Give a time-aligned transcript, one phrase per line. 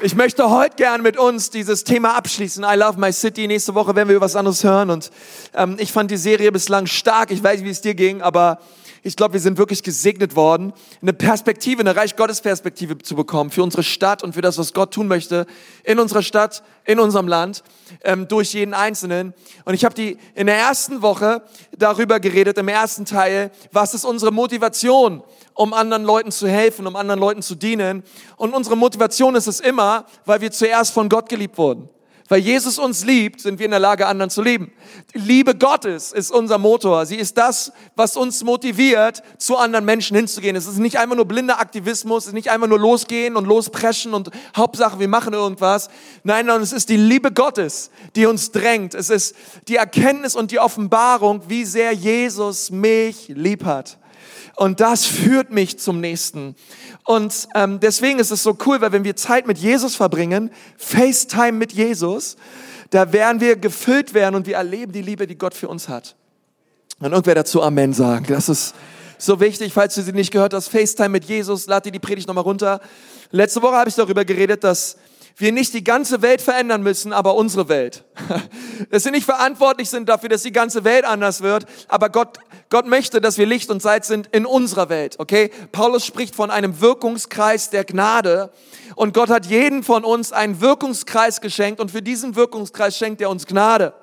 [0.00, 2.62] Ich möchte heute gern mit uns dieses Thema abschließen.
[2.62, 3.48] I love my city.
[3.48, 4.90] Nächste Woche werden wir über was anderes hören.
[4.90, 5.10] Und
[5.54, 7.32] ähm, ich fand die Serie bislang stark.
[7.32, 8.60] Ich weiß nicht, wie es dir ging, aber
[9.02, 13.50] ich glaube, wir sind wirklich gesegnet worden, eine Perspektive, eine Reich Gottes Perspektive zu bekommen
[13.50, 15.46] für unsere Stadt und für das, was Gott tun möchte
[15.84, 17.62] in unserer Stadt, in unserem Land,
[18.02, 19.34] ähm, durch jeden Einzelnen.
[19.64, 21.42] Und ich habe die in der ersten Woche
[21.76, 25.22] darüber geredet, im ersten Teil, was ist unsere Motivation,
[25.54, 28.02] um anderen Leuten zu helfen, um anderen Leuten zu dienen.
[28.36, 31.88] Und unsere Motivation ist es immer, weil wir zuerst von Gott geliebt wurden.
[32.28, 34.70] Weil Jesus uns liebt, sind wir in der Lage, anderen zu lieben.
[35.14, 37.06] Die Liebe Gottes ist unser Motor.
[37.06, 40.54] Sie ist das, was uns motiviert, zu anderen Menschen hinzugehen.
[40.54, 44.12] Es ist nicht einfach nur blinder Aktivismus, es ist nicht einfach nur losgehen und lospreschen
[44.12, 45.88] und Hauptsache, wir machen irgendwas.
[46.22, 48.94] Nein, sondern es ist die Liebe Gottes, die uns drängt.
[48.94, 49.34] Es ist
[49.68, 53.98] die Erkenntnis und die Offenbarung, wie sehr Jesus mich lieb hat.
[54.58, 56.56] Und das führt mich zum nächsten.
[57.04, 61.52] Und ähm, deswegen ist es so cool, weil wenn wir Zeit mit Jesus verbringen, FaceTime
[61.52, 62.36] mit Jesus,
[62.90, 66.16] da werden wir gefüllt werden und wir erleben die Liebe, die Gott für uns hat.
[66.98, 68.26] Und irgendwer dazu Amen sagen.
[68.28, 68.74] Das ist
[69.16, 70.66] so wichtig, falls du sie nicht gehört hast.
[70.70, 72.80] FaceTime mit Jesus, lad dir die Predigt nochmal runter.
[73.30, 74.96] Letzte Woche habe ich darüber geredet, dass
[75.38, 78.04] wir nicht die ganze Welt verändern müssen, aber unsere Welt.
[78.90, 82.38] Dass wir nicht verantwortlich sind dafür, dass die ganze Welt anders wird, aber Gott,
[82.70, 85.50] Gott möchte, dass wir Licht und Salz sind in unserer Welt, okay?
[85.72, 88.50] Paulus spricht von einem Wirkungskreis der Gnade
[88.94, 93.30] und Gott hat jeden von uns einen Wirkungskreis geschenkt und für diesen Wirkungskreis schenkt er
[93.30, 93.94] uns Gnade.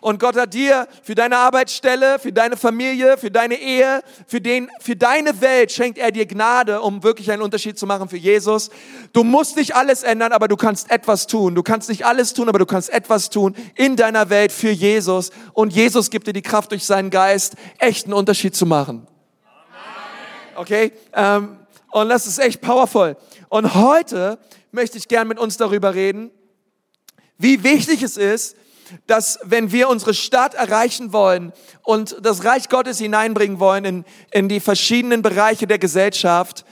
[0.00, 4.70] Und Gott hat dir für deine Arbeitsstelle, für deine Familie, für deine Ehe, für, den,
[4.80, 8.70] für deine Welt schenkt er dir Gnade, um wirklich einen Unterschied zu machen für Jesus.
[9.12, 11.54] Du musst nicht alles ändern, aber du kannst etwas tun.
[11.54, 15.30] Du kannst nicht alles tun, aber du kannst etwas tun in deiner Welt für Jesus.
[15.52, 19.06] Und Jesus gibt dir die Kraft durch seinen Geist, echten Unterschied zu machen.
[20.54, 20.92] Okay?
[21.12, 21.58] Ähm,
[21.90, 23.16] und das ist echt powerful.
[23.48, 24.38] Und heute
[24.70, 26.30] möchte ich gern mit uns darüber reden,
[27.38, 28.56] wie wichtig es ist,
[29.06, 34.48] dass wenn wir unsere Stadt erreichen wollen und das Reich Gottes hineinbringen wollen in, in
[34.48, 36.64] die verschiedenen Bereiche der Gesellschaft,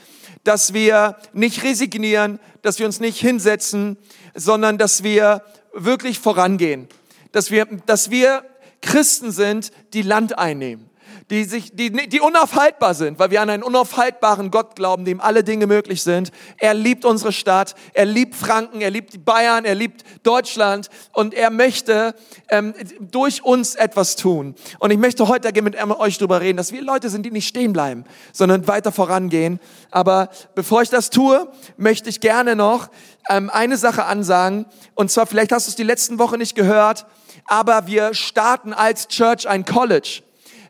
[0.43, 3.97] dass wir nicht resignieren, dass wir uns nicht hinsetzen,
[4.35, 5.43] sondern dass wir
[5.73, 6.87] wirklich vorangehen.
[7.31, 8.43] Dass wir, dass wir
[8.81, 10.90] Christen sind, die Land einnehmen
[11.31, 15.45] die, sich, die, die unaufhaltbar sind, weil wir an einen unaufhaltbaren Gott glauben, dem alle
[15.45, 16.31] Dinge möglich sind.
[16.57, 21.49] Er liebt unsere Stadt, er liebt Franken, er liebt Bayern, er liebt Deutschland und er
[21.49, 22.15] möchte
[22.49, 24.55] ähm, durch uns etwas tun.
[24.79, 27.71] Und ich möchte heute mit euch darüber reden, dass wir Leute sind, die nicht stehen
[27.71, 28.03] bleiben,
[28.33, 29.61] sondern weiter vorangehen.
[29.89, 32.89] Aber bevor ich das tue, möchte ich gerne noch
[33.29, 34.65] ähm, eine Sache ansagen.
[34.95, 37.05] Und zwar, vielleicht hast du es die letzten Wochen nicht gehört,
[37.45, 40.23] aber wir starten als Church ein College.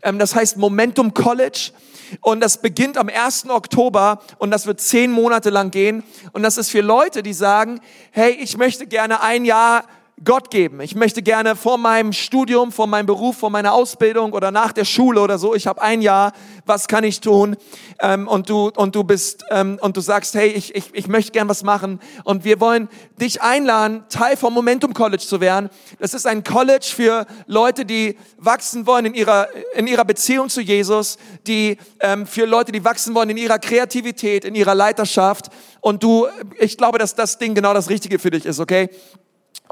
[0.04, 1.72] Ähm, das heißt Momentum College.
[2.20, 3.50] Und das beginnt am 1.
[3.50, 6.04] Oktober und das wird zehn Monate lang gehen.
[6.34, 7.80] Und das ist für Leute, die sagen,
[8.12, 9.86] hey, ich möchte gerne ein Jahr
[10.24, 10.82] Gott geben.
[10.82, 14.86] Ich möchte gerne vor meinem Studium, vor meinem Beruf, vor meiner Ausbildung oder nach der
[14.86, 16.34] Schule oder so, ich habe ein Jahr,
[16.66, 17.56] was kann ich tun?
[18.00, 21.32] Ähm, und du und du bist ähm, und du sagst, hey, ich, ich, ich möchte
[21.32, 22.00] gern was machen.
[22.24, 22.88] Und wir wollen
[23.20, 25.70] dich einladen, Teil vom Momentum College zu werden.
[26.00, 30.62] Das ist ein College für Leute, die wachsen wollen in ihrer in ihrer Beziehung zu
[30.62, 31.18] Jesus,
[31.48, 35.48] die ähm, für Leute, die wachsen wollen in ihrer Kreativität, in ihrer Leiterschaft.
[35.80, 36.28] Und du,
[36.60, 38.90] ich glaube, dass das Ding genau das Richtige für dich ist, okay?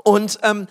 [0.03, 0.67] Und, ähm,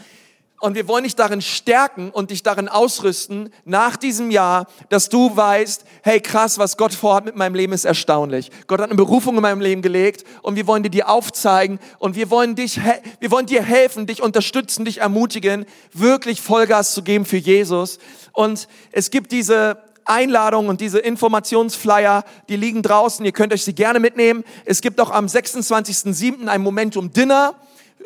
[0.60, 5.36] und wir wollen dich darin stärken und dich darin ausrüsten nach diesem Jahr, dass du
[5.36, 8.50] weißt, hey krass, was Gott vorhat mit meinem Leben ist erstaunlich.
[8.66, 12.16] Gott hat eine Berufung in meinem Leben gelegt und wir wollen dir die aufzeigen und
[12.16, 12.80] wir wollen dich,
[13.20, 17.98] wir wollen dir helfen, dich unterstützen, dich ermutigen, wirklich Vollgas zu geben für Jesus.
[18.32, 23.24] Und es gibt diese Einladung und diese Informationsflyer, die liegen draußen.
[23.24, 24.42] Ihr könnt euch sie gerne mitnehmen.
[24.64, 26.48] Es gibt auch am 26.07.
[26.48, 27.54] ein Momentum Dinner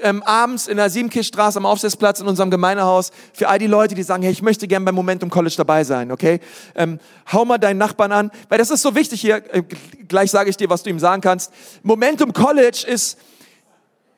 [0.00, 4.02] ähm, abends in der Siebenkirchstraße am Aufsitzplatz in unserem Gemeindehaus für all die Leute, die
[4.02, 6.40] sagen, hey, ich möchte gerne beim Momentum College dabei sein, okay?
[6.74, 6.98] Ähm,
[7.32, 9.36] hau mal deinen Nachbarn an, weil das ist so wichtig hier.
[9.54, 9.62] Äh,
[10.08, 11.52] gleich sage ich dir, was du ihm sagen kannst.
[11.82, 13.18] Momentum College ist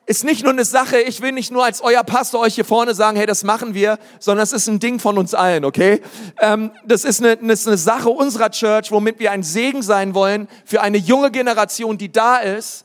[0.07, 2.93] ist nicht nur eine Sache, ich will nicht nur als euer Pastor euch hier vorne
[2.93, 6.01] sagen, hey, das machen wir, sondern es ist ein Ding von uns allen, okay?
[6.39, 10.13] Ähm, das, ist eine, das ist eine Sache unserer Church, womit wir ein Segen sein
[10.13, 12.84] wollen für eine junge Generation, die da ist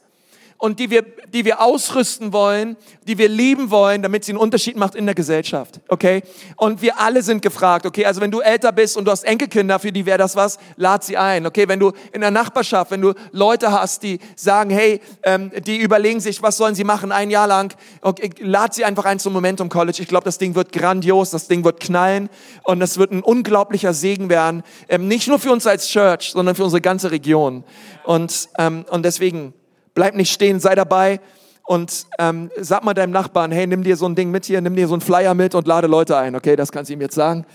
[0.61, 1.03] und die wir,
[1.33, 2.77] die wir ausrüsten wollen,
[3.09, 6.23] die wir lieben wollen, damit sie einen Unterschied macht in der Gesellschaft, okay?
[6.57, 8.05] Und wir alle sind gefragt, okay?
[8.05, 11.03] Also wenn du älter bist und du hast Enkelkinder, für die wäre das was, lad
[11.03, 11.67] sie ein, okay?
[11.67, 16.21] Wenn du in der Nachbarschaft, wenn du Leute hast, die sagen, hey, ähm, die überlegen
[16.21, 19.71] sich, was sollen sie machen ein Jahr lang, okay, lad sie einfach ein zum Momentum
[19.71, 20.03] College.
[20.03, 22.29] Ich glaube, das Ding wird grandios, das Ding wird knallen
[22.65, 26.55] und das wird ein unglaublicher Segen werden, ähm, nicht nur für uns als Church, sondern
[26.55, 27.65] für unsere ganze Region.
[28.05, 29.55] Und, ähm, und deswegen
[29.95, 31.21] Bleib nicht stehen, sei dabei
[31.65, 34.75] Und ähm, sag mal deinem Nachbarn, hey, nimm dir so ein Ding mit hier, nimm
[34.75, 36.35] dir so einen Flyer mit und lade Leute ein.
[36.35, 37.47] Okay, das kannst du ihm jetzt sagen.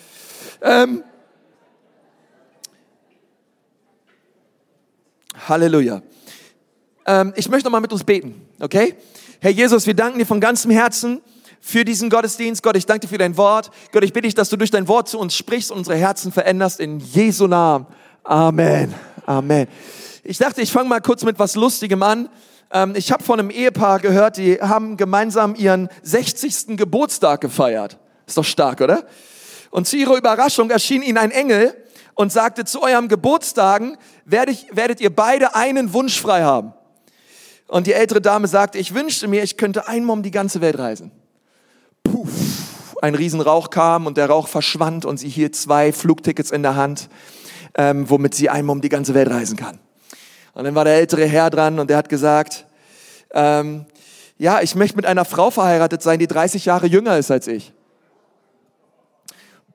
[0.62, 1.04] Ähm,
[5.50, 6.02] Halleluja.
[7.06, 8.96] Ähm, ich möchte nochmal mit uns beten, okay?
[9.42, 11.22] Herr Jesus, wir danken dir von ganzem Herzen
[11.60, 12.64] für diesen Gottesdienst.
[12.64, 13.70] Gott, ich danke dir für dein Wort.
[13.92, 16.32] Gott, ich bitte dich, dass du durch dein Wort zu uns sprichst und unsere Herzen
[16.32, 17.86] veränderst in Jesu Namen.
[18.24, 18.94] Amen.
[19.26, 19.68] Amen.
[20.27, 22.30] Ich dachte, ich fange mal kurz mit was Lustigem an.
[22.72, 26.77] Ähm, ich habe von einem Ehepaar gehört, die haben gemeinsam ihren 60.
[26.77, 28.00] Geburtstag gefeiert.
[28.25, 29.06] Ist doch stark, oder?
[29.69, 31.75] Und zu ihrer Überraschung erschien ihnen ein Engel
[32.16, 36.74] und sagte, zu eurem Geburtstagen werdet ihr beide einen Wunsch frei haben.
[37.68, 40.80] Und die ältere Dame sagte, ich wünschte mir, ich könnte einmal um die ganze Welt
[40.80, 41.12] reisen.
[42.04, 46.75] Puff, ein Riesenrauch kam und der Rauch verschwand und sie hielt zwei Flugtickets in der
[46.75, 47.10] Hand,
[47.77, 49.77] ähm, womit sie einmal um die ganze Welt reisen kann.
[50.56, 52.66] Und dann war der ältere Herr dran und der hat gesagt,
[53.31, 53.86] ähm,
[54.38, 57.74] ja, ich möchte mit einer Frau verheiratet sein, die 30 Jahre jünger ist als ich.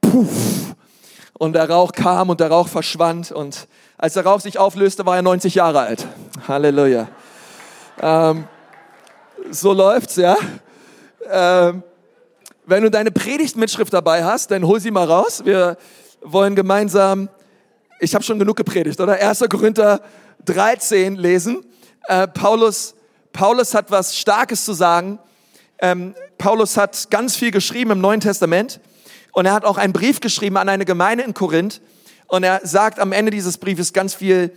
[0.01, 0.75] Puff.
[1.35, 3.69] Und der Rauch kam und der Rauch verschwand und
[3.99, 6.07] als der Rauch sich auflöste, war er 90 Jahre alt.
[6.49, 7.09] Halleluja.
[8.01, 8.45] Ähm,
[9.51, 10.37] so läuft's, ja.
[11.31, 11.83] Ähm,
[12.65, 15.43] wenn du deine Predigtmitschrift dabei hast, dann hol sie mal raus.
[15.45, 15.77] Wir
[16.23, 17.29] wollen gemeinsam,
[18.01, 19.15] ich habe schon genug gepredigt, oder?
[19.15, 19.45] 1.
[19.51, 20.01] Korinther
[20.45, 21.65] 13 lesen.
[22.07, 22.95] Äh, Paulus,
[23.33, 25.19] Paulus hat was Starkes zu sagen.
[25.79, 28.81] Ähm, Paulus hat ganz viel geschrieben im Neuen Testament
[29.33, 31.81] und er hat auch einen Brief geschrieben an eine Gemeinde in Korinth
[32.27, 34.53] und er sagt am Ende dieses Briefes ganz viel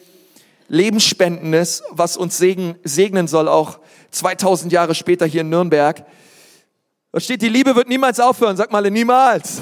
[0.67, 3.79] Lebensspendendes, was uns segen, segnen soll, auch
[4.11, 6.05] 2000 Jahre später hier in Nürnberg.
[7.11, 8.57] Da steht, die Liebe wird niemals aufhören.
[8.57, 9.61] Sag mal, niemals.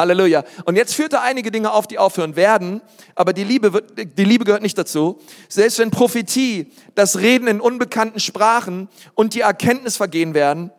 [0.00, 0.44] Halleluja.
[0.64, 2.80] Und jetzt führt er einige Dinge auf, die aufhören werden,
[3.14, 5.20] aber die Liebe, wird, die Liebe gehört nicht dazu.
[5.48, 10.72] Selbst wenn Prophetie, das Reden in unbekannten Sprachen und die Erkenntnis vergehen werden,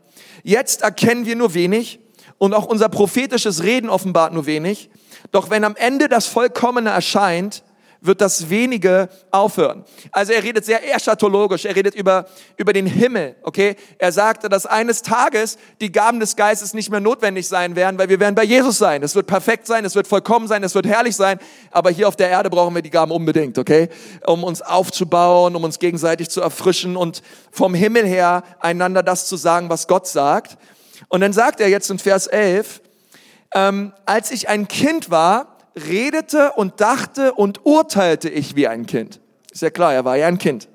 [0.43, 1.99] jetzt erkennen wir nur wenig
[2.37, 4.89] und auch unser prophetisches Reden offenbart nur wenig.
[5.31, 7.63] Doch wenn am Ende das Vollkommene erscheint,
[8.01, 9.85] wird das wenige aufhören.
[10.11, 12.25] Also er redet sehr eschatologisch, er redet über,
[12.57, 13.75] über den Himmel, okay?
[13.99, 18.09] Er sagte, dass eines Tages die Gaben des Geistes nicht mehr notwendig sein werden, weil
[18.09, 19.03] wir werden bei Jesus sein.
[19.03, 21.37] Es wird perfekt sein, es wird vollkommen sein, es wird herrlich sein,
[21.69, 23.87] aber hier auf der Erde brauchen wir die Gaben unbedingt, okay?
[24.25, 27.21] Um uns aufzubauen, um uns gegenseitig zu erfrischen und
[27.51, 30.57] vom Himmel her einander das zu sagen, was Gott sagt.
[31.07, 32.81] Und dann sagt er jetzt in Vers 11,
[33.53, 39.19] ähm, als ich ein Kind war, redete und dachte und urteilte ich wie ein Kind.
[39.51, 40.69] Ist ja klar, er war ja ein Kind.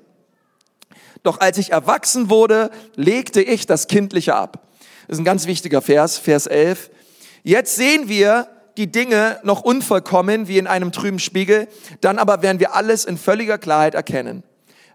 [1.23, 4.67] Doch als ich erwachsen wurde, legte ich das Kindliche ab.
[5.07, 6.89] Das ist ein ganz wichtiger Vers, Vers 11.
[7.43, 8.47] Jetzt sehen wir
[8.77, 11.67] die Dinge noch unvollkommen wie in einem trüben Spiegel,
[12.01, 14.43] dann aber werden wir alles in völliger Klarheit erkennen.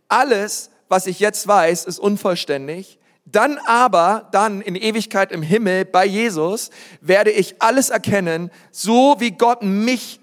[0.09, 2.99] Alles, was ich jetzt weiß, ist unvollständig.
[3.33, 6.71] Dann aber, dann in Ewigkeit im Himmel bei Jesus,
[7.01, 10.21] werde ich alles erkennen, so wie Gott mich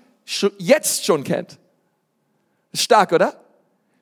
[0.59, 1.57] jetzt schon kennt.
[2.73, 3.33] Stark, oder?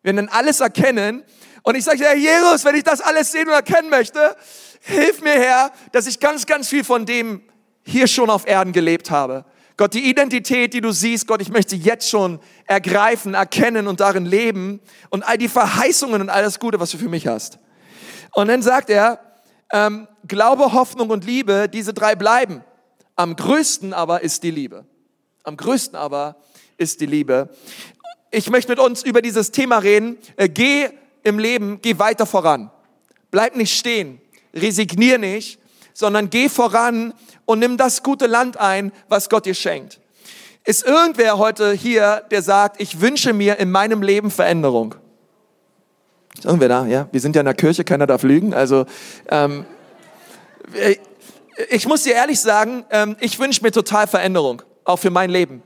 [0.03, 1.23] Wir werden alles erkennen.
[1.63, 4.35] Und ich sage, Herr Jesus, wenn ich das alles sehen und erkennen möchte,
[4.81, 7.41] hilf mir, Herr, dass ich ganz, ganz viel von dem
[7.83, 9.45] hier schon auf Erden gelebt habe.
[9.77, 14.25] Gott, die Identität, die du siehst, Gott, ich möchte jetzt schon ergreifen, erkennen und darin
[14.25, 17.59] leben und all die Verheißungen und all das Gute, was du für mich hast.
[18.37, 19.19] Und dann sagt er,
[19.71, 22.63] ähm, Glaube, Hoffnung und Liebe, diese drei bleiben.
[23.15, 24.85] Am größten aber ist die Liebe.
[25.43, 26.35] Am größten aber
[26.77, 27.49] ist die Liebe.
[28.29, 30.19] Ich möchte mit uns über dieses Thema reden.
[30.35, 30.87] Äh, geh
[31.23, 32.69] im Leben, geh weiter voran.
[33.31, 34.21] Bleib nicht stehen.
[34.53, 35.59] Resignier nicht,
[35.95, 39.99] sondern geh voran und nimm das gute Land ein, was Gott dir schenkt.
[40.63, 44.93] Ist irgendwer heute hier, der sagt, ich wünsche mir in meinem Leben Veränderung?
[46.37, 46.85] Ist irgendwer da?
[46.85, 48.53] Ja, wir sind ja in der Kirche, keiner darf lügen.
[48.53, 48.85] Also
[49.29, 49.65] ähm,
[50.73, 50.95] äh,
[51.69, 55.63] ich muss dir ehrlich sagen, ähm, ich wünsche mir total Veränderung, auch für mein Leben.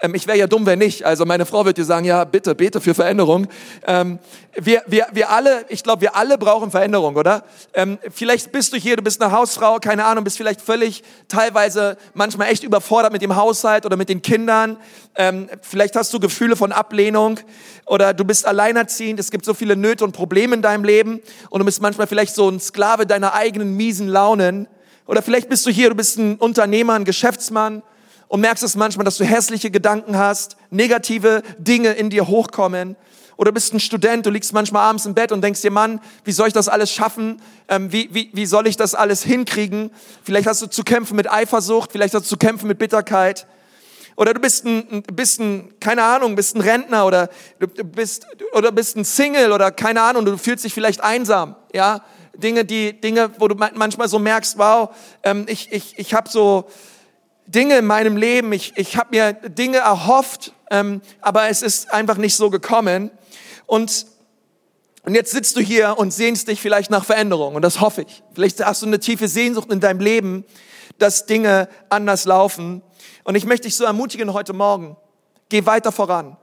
[0.00, 1.04] Ähm, ich wäre ja dumm, wenn nicht.
[1.04, 3.46] Also meine Frau wird dir sagen, ja, bitte, bete für Veränderung.
[3.86, 4.18] Ähm,
[4.54, 7.44] wir, wir, wir alle, ich glaube, wir alle brauchen Veränderung, oder?
[7.74, 11.96] Ähm, vielleicht bist du hier, du bist eine Hausfrau, keine Ahnung, bist vielleicht völlig, teilweise
[12.14, 14.78] manchmal echt überfordert mit dem Haushalt oder mit den Kindern.
[15.14, 17.38] Ähm, vielleicht hast du Gefühle von Ablehnung
[17.84, 19.20] oder du bist alleinerziehend.
[19.20, 22.34] Es gibt so viele Nöte und Probleme in deinem Leben und du bist manchmal vielleicht
[22.34, 24.66] so ein Sklave deiner eigenen miesen Launen.
[25.06, 27.82] Oder vielleicht bist du hier, du bist ein Unternehmer, ein Geschäftsmann
[28.30, 32.94] und merkst es manchmal, dass du hässliche Gedanken hast, negative Dinge in dir hochkommen.
[33.36, 36.30] Oder bist ein Student, du liegst manchmal abends im Bett und denkst dir, Mann, wie
[36.30, 37.42] soll ich das alles schaffen?
[37.66, 39.90] Ähm, wie, wie, wie soll ich das alles hinkriegen?
[40.22, 43.48] Vielleicht hast du zu kämpfen mit Eifersucht, vielleicht hast du zu kämpfen mit Bitterkeit.
[44.14, 48.70] Oder du bist ein, bist ein, keine Ahnung, bist ein Rentner oder du bist, oder
[48.70, 52.04] bist ein Single oder keine Ahnung, du fühlst dich vielleicht einsam, ja?
[52.36, 54.90] Dinge, die Dinge, wo du manchmal so merkst, wow,
[55.24, 56.68] ähm, ich ich ich habe so
[57.50, 62.16] Dinge in meinem Leben, ich ich habe mir Dinge erhofft, ähm, aber es ist einfach
[62.16, 63.10] nicht so gekommen.
[63.66, 64.06] Und
[65.02, 68.22] und jetzt sitzt du hier und sehnst dich vielleicht nach Veränderung und das hoffe ich.
[68.34, 70.44] Vielleicht hast du eine tiefe Sehnsucht in deinem Leben,
[70.98, 72.82] dass Dinge anders laufen.
[73.24, 74.96] Und ich möchte dich so ermutigen heute Morgen,
[75.48, 76.36] geh weiter voran.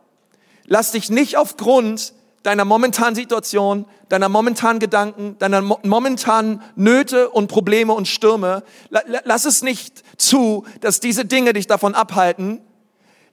[0.65, 7.93] Lass dich nicht aufgrund deiner momentanen Situation, deiner momentanen Gedanken, deiner momentanen Nöte und Probleme
[7.93, 12.61] und Stürme, lass es nicht zu, dass diese Dinge dich davon abhalten,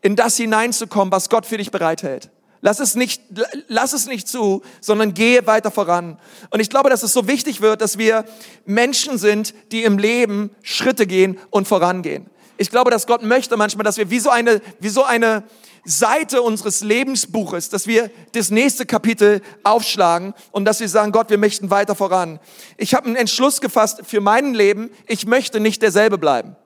[0.00, 2.30] in das hineinzukommen, was Gott für dich bereithält.
[2.60, 3.22] Lass es nicht,
[3.68, 6.18] lass es nicht zu, sondern gehe weiter voran.
[6.50, 8.24] Und ich glaube, dass es so wichtig wird, dass wir
[8.64, 12.30] Menschen sind, die im Leben Schritte gehen und vorangehen.
[12.56, 15.44] Ich glaube, dass Gott möchte manchmal, dass wir wie so eine, wie so eine
[15.84, 21.38] Seite unseres Lebensbuches, dass wir das nächste Kapitel aufschlagen und dass wir sagen, Gott, wir
[21.38, 22.40] möchten weiter voran.
[22.78, 24.90] Ich habe einen Entschluss gefasst für mein Leben.
[25.06, 26.56] Ich möchte nicht derselbe bleiben.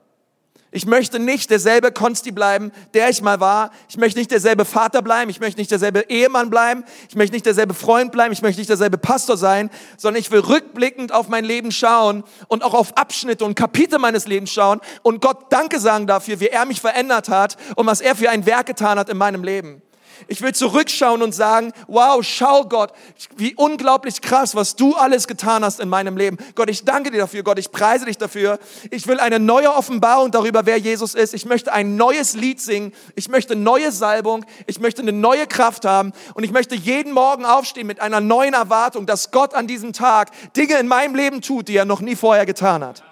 [0.71, 3.71] Ich möchte nicht derselbe Konsti bleiben, der ich mal war.
[3.89, 5.31] Ich möchte nicht derselbe Vater bleiben.
[5.31, 6.85] Ich möchte nicht derselbe Ehemann bleiben.
[7.09, 8.33] Ich möchte nicht derselbe Freund bleiben.
[8.33, 12.63] Ich möchte nicht derselbe Pastor sein, sondern ich will rückblickend auf mein Leben schauen und
[12.63, 16.67] auch auf Abschnitte und Kapitel meines Lebens schauen und Gott Danke sagen dafür, wie er
[16.67, 19.83] mich verändert hat und was er für ein Werk getan hat in meinem Leben.
[20.27, 22.93] Ich will zurückschauen und sagen, wow, schau Gott,
[23.37, 26.39] wie unglaublich krass, was du alles getan hast in meinem Leben.
[26.55, 27.43] Gott, ich danke dir dafür.
[27.43, 28.59] Gott, ich preise dich dafür.
[28.91, 31.35] Ich will eine neue Offenbarung darüber, wer Jesus ist.
[31.35, 32.93] Ich möchte ein neues Lied singen.
[33.15, 34.45] Ich möchte neue Salbung.
[34.67, 36.13] Ich möchte eine neue Kraft haben.
[36.35, 40.31] Und ich möchte jeden Morgen aufstehen mit einer neuen Erwartung, dass Gott an diesem Tag
[40.57, 43.03] Dinge in meinem Leben tut, die er noch nie vorher getan hat.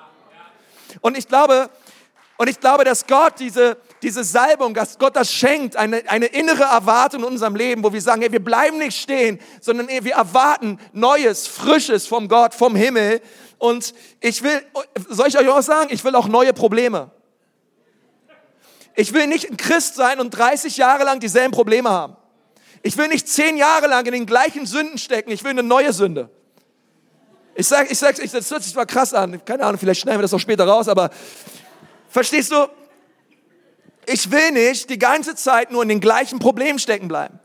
[1.01, 1.71] Und ich glaube,
[2.39, 6.63] und ich glaube, dass Gott diese, diese Salbung, dass Gott das schenkt, eine, eine innere
[6.63, 10.79] Erwartung in unserem Leben, wo wir sagen, hey, wir bleiben nicht stehen, sondern wir erwarten
[10.93, 13.21] Neues, Frisches vom Gott, vom Himmel.
[13.59, 14.63] Und ich will,
[15.09, 17.11] soll ich euch auch sagen, ich will auch neue Probleme.
[18.95, 22.17] Ich will nicht ein Christ sein und 30 Jahre lang dieselben Probleme haben.
[22.85, 25.33] Ich will nicht zehn Jahre lang in den gleichen Sünden stecken.
[25.33, 26.31] Ich will eine neue Sünde.
[27.57, 29.45] Ich sag, ich sag, ich, das hört sich zwar krass an.
[29.45, 31.11] Keine Ahnung, vielleicht schneiden wir das auch später raus, aber
[32.09, 32.69] verstehst du?
[34.07, 37.41] Ich will nicht die ganze Zeit nur in den gleichen Problemen stecken bleiben,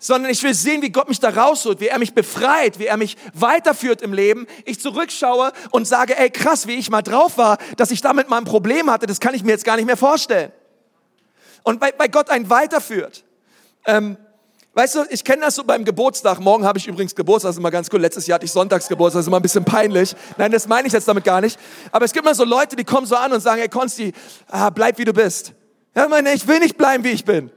[0.00, 2.96] sondern ich will sehen, wie Gott mich da rausholt, wie er mich befreit, wie er
[2.96, 4.46] mich weiterführt im Leben.
[4.64, 8.38] Ich zurückschaue und sage, ey krass, wie ich mal drauf war, dass ich damit mal
[8.38, 10.52] ein Problem hatte, das kann ich mir jetzt gar nicht mehr vorstellen.
[11.62, 13.24] Und bei, bei Gott einen weiterführt.
[13.86, 14.16] Ähm,
[14.72, 16.38] Weißt du, ich kenne das so beim Geburtstag.
[16.38, 18.00] Morgen habe ich übrigens Geburtstag, das ist immer ganz cool.
[18.00, 20.14] Letztes Jahr hatte ich Sonntagsgeburtstag, das ist immer ein bisschen peinlich.
[20.36, 21.58] Nein, das meine ich jetzt damit gar nicht.
[21.90, 24.12] Aber es gibt immer so Leute, die kommen so an und sagen, hey Konsti,
[24.46, 25.54] ah, bleib wie du bist.
[25.94, 27.50] Ja, meine, ich will nicht bleiben, wie ich bin.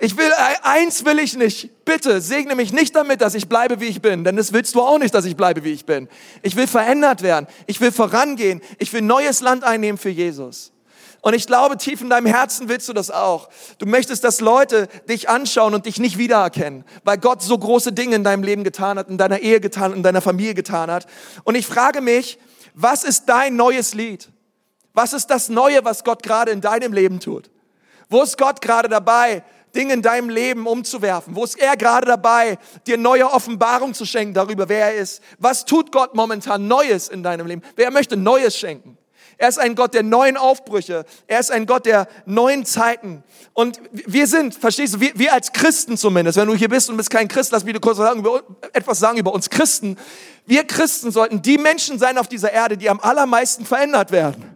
[0.00, 1.84] Ich will, äh, eins will ich nicht.
[1.84, 4.24] Bitte segne mich nicht damit, dass ich bleibe, wie ich bin.
[4.24, 6.08] Denn das willst du auch nicht, dass ich bleibe, wie ich bin.
[6.42, 7.46] Ich will verändert werden.
[7.66, 8.60] Ich will vorangehen.
[8.78, 10.72] Ich will neues Land einnehmen für Jesus.
[11.22, 13.48] Und ich glaube, tief in deinem Herzen willst du das auch.
[13.78, 18.16] Du möchtest, dass Leute dich anschauen und dich nicht wiedererkennen, weil Gott so große Dinge
[18.16, 21.06] in deinem Leben getan hat, in deiner Ehe getan, in deiner Familie getan hat.
[21.44, 22.38] Und ich frage mich,
[22.74, 24.28] was ist dein neues Lied?
[24.94, 27.50] Was ist das Neue, was Gott gerade in deinem Leben tut?
[28.08, 29.42] Wo ist Gott gerade dabei,
[29.74, 31.34] Dinge in deinem Leben umzuwerfen?
[31.34, 35.20] Wo ist er gerade dabei, dir neue Offenbarung zu schenken darüber, wer er ist?
[35.38, 37.62] Was tut Gott momentan Neues in deinem Leben?
[37.74, 38.96] Wer möchte Neues schenken?
[39.36, 41.04] Er ist ein Gott der neuen Aufbrüche.
[41.26, 43.24] Er ist ein Gott der neuen Zeiten.
[43.52, 46.96] Und wir sind, verstehst du, wir, wir als Christen zumindest, wenn du hier bist und
[46.96, 49.98] bist kein Christ, lass mich kurz sagen, über, etwas sagen über uns Christen.
[50.46, 54.53] Wir Christen sollten die Menschen sein auf dieser Erde, die am allermeisten verändert werden.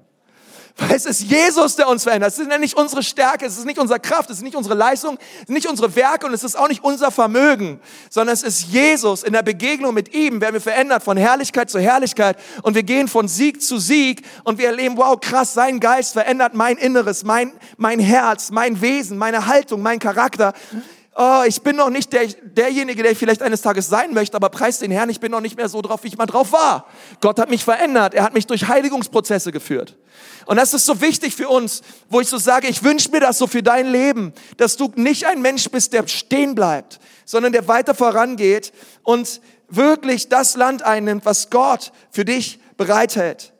[0.81, 2.31] Weil es ist Jesus, der uns verändert.
[2.33, 5.19] Es ist nicht unsere Stärke, es ist nicht unsere Kraft, es ist nicht unsere Leistung,
[5.39, 7.81] es ist nicht unsere Werke und es ist auch nicht unser Vermögen,
[8.11, 9.25] sondern es ist Jesus.
[9.25, 13.09] In der Begegnung mit ihm werden wir verändert von Herrlichkeit zu Herrlichkeit und wir gehen
[13.09, 17.53] von Sieg zu Sieg und wir erleben, wow, krass, sein Geist verändert mein Inneres, mein,
[17.77, 20.53] mein Herz, mein Wesen, meine Haltung, mein Charakter
[21.19, 24.49] oh, ich bin noch nicht der, derjenige, der ich vielleicht eines Tages sein möchte, aber
[24.51, 26.87] preis den Herrn, ich bin noch nicht mehr so drauf, wie ich mal drauf war.
[27.21, 29.97] Gott hat mich verändert, er hat mich durch Heiligungsprozesse geführt.
[30.47, 33.37] Und das ist so wichtig für uns, wo ich so sage, ich wünsche mir das
[33.37, 37.67] so für dein Leben, dass du nicht ein Mensch bist, der stehen bleibt, sondern der
[37.67, 38.73] weiter vorangeht
[39.03, 43.53] und wirklich das Land einnimmt, was Gott für dich bereithält.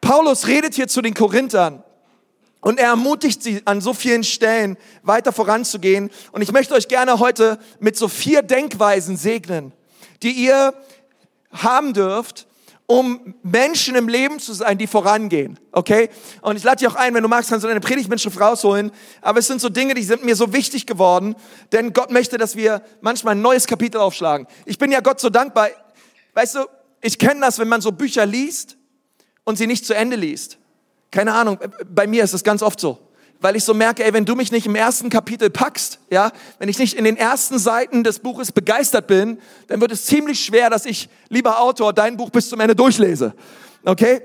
[0.00, 1.84] Paulus redet hier zu den Korinthern
[2.60, 6.10] und er ermutigt sie an so vielen Stellen weiter voranzugehen.
[6.32, 9.72] Und ich möchte euch gerne heute mit so vier Denkweisen segnen,
[10.22, 10.74] die ihr
[11.52, 12.46] haben dürft,
[12.90, 15.58] um Menschen im Leben zu sein, die vorangehen.
[15.72, 16.08] Okay?
[16.40, 18.90] Und ich lade dich auch ein, wenn du magst, kannst du deine Predigtmitschrift rausholen.
[19.20, 21.36] Aber es sind so Dinge, die sind mir so wichtig geworden,
[21.70, 24.46] denn Gott möchte, dass wir manchmal ein neues Kapitel aufschlagen.
[24.64, 25.68] Ich bin ja Gott so dankbar.
[26.32, 26.60] Weißt du,
[27.02, 28.78] ich kenne das, wenn man so Bücher liest
[29.44, 30.57] und sie nicht zu Ende liest.
[31.10, 32.98] Keine Ahnung, bei mir ist es ganz oft so.
[33.40, 36.68] Weil ich so merke, ey, wenn du mich nicht im ersten Kapitel packst, ja, wenn
[36.68, 39.38] ich nicht in den ersten Seiten des Buches begeistert bin,
[39.68, 43.34] dann wird es ziemlich schwer, dass ich, lieber Autor, dein Buch bis zum Ende durchlese.
[43.84, 44.22] Okay?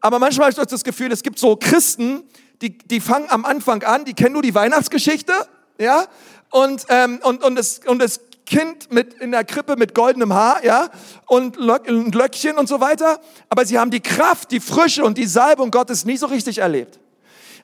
[0.00, 2.24] Aber manchmal habe ich das Gefühl, es gibt so Christen,
[2.60, 5.32] die, die fangen am Anfang an, die kennen nur die Weihnachtsgeschichte,
[5.78, 6.06] ja,
[6.50, 10.64] und, ähm, und, und, das, und das Kind mit in der Krippe mit goldenem Haar,
[10.64, 10.88] ja,
[11.26, 13.20] und, Löckchen und so weiter.
[13.48, 17.00] Aber sie haben die Kraft, die Frische und die Salbung Gottes nie so richtig erlebt.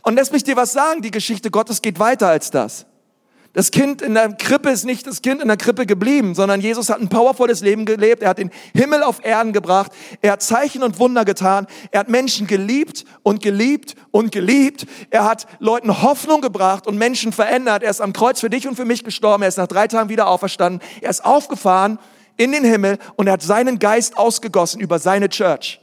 [0.02, 2.86] Und lass mich dir was sagen, die Geschichte Gottes geht weiter als das.
[3.54, 6.88] Das Kind in der Krippe ist nicht das Kind in der Krippe geblieben, sondern Jesus
[6.88, 8.22] hat ein powervolles Leben gelebt.
[8.22, 9.92] Er hat den Himmel auf Erden gebracht.
[10.22, 11.66] Er hat Zeichen und Wunder getan.
[11.90, 14.86] Er hat Menschen geliebt und geliebt und geliebt.
[15.10, 17.82] Er hat Leuten Hoffnung gebracht und Menschen verändert.
[17.82, 19.42] Er ist am Kreuz für dich und für mich gestorben.
[19.42, 20.80] Er ist nach drei Tagen wieder auferstanden.
[21.02, 21.98] Er ist aufgefahren
[22.38, 25.78] in den Himmel und er hat seinen Geist ausgegossen über seine Church.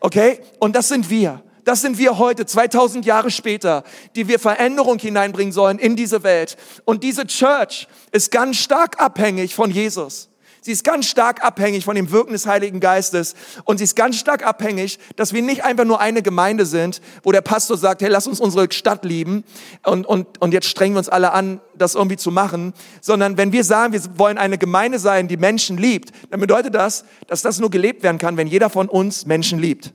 [0.00, 0.40] Okay?
[0.58, 1.42] Und das sind wir.
[1.64, 3.84] Das sind wir heute, 2000 Jahre später,
[4.16, 6.56] die wir Veränderung hineinbringen sollen in diese Welt.
[6.84, 10.28] Und diese Church ist ganz stark abhängig von Jesus.
[10.64, 13.34] Sie ist ganz stark abhängig von dem Wirken des Heiligen Geistes.
[13.64, 17.32] Und sie ist ganz stark abhängig, dass wir nicht einfach nur eine Gemeinde sind, wo
[17.32, 19.44] der Pastor sagt, hey, lass uns unsere Stadt lieben
[19.84, 22.72] und, und, und jetzt strengen wir uns alle an, das irgendwie zu machen.
[23.02, 27.04] Sondern wenn wir sagen, wir wollen eine Gemeinde sein, die Menschen liebt, dann bedeutet das,
[27.26, 29.92] dass das nur gelebt werden kann, wenn jeder von uns Menschen liebt.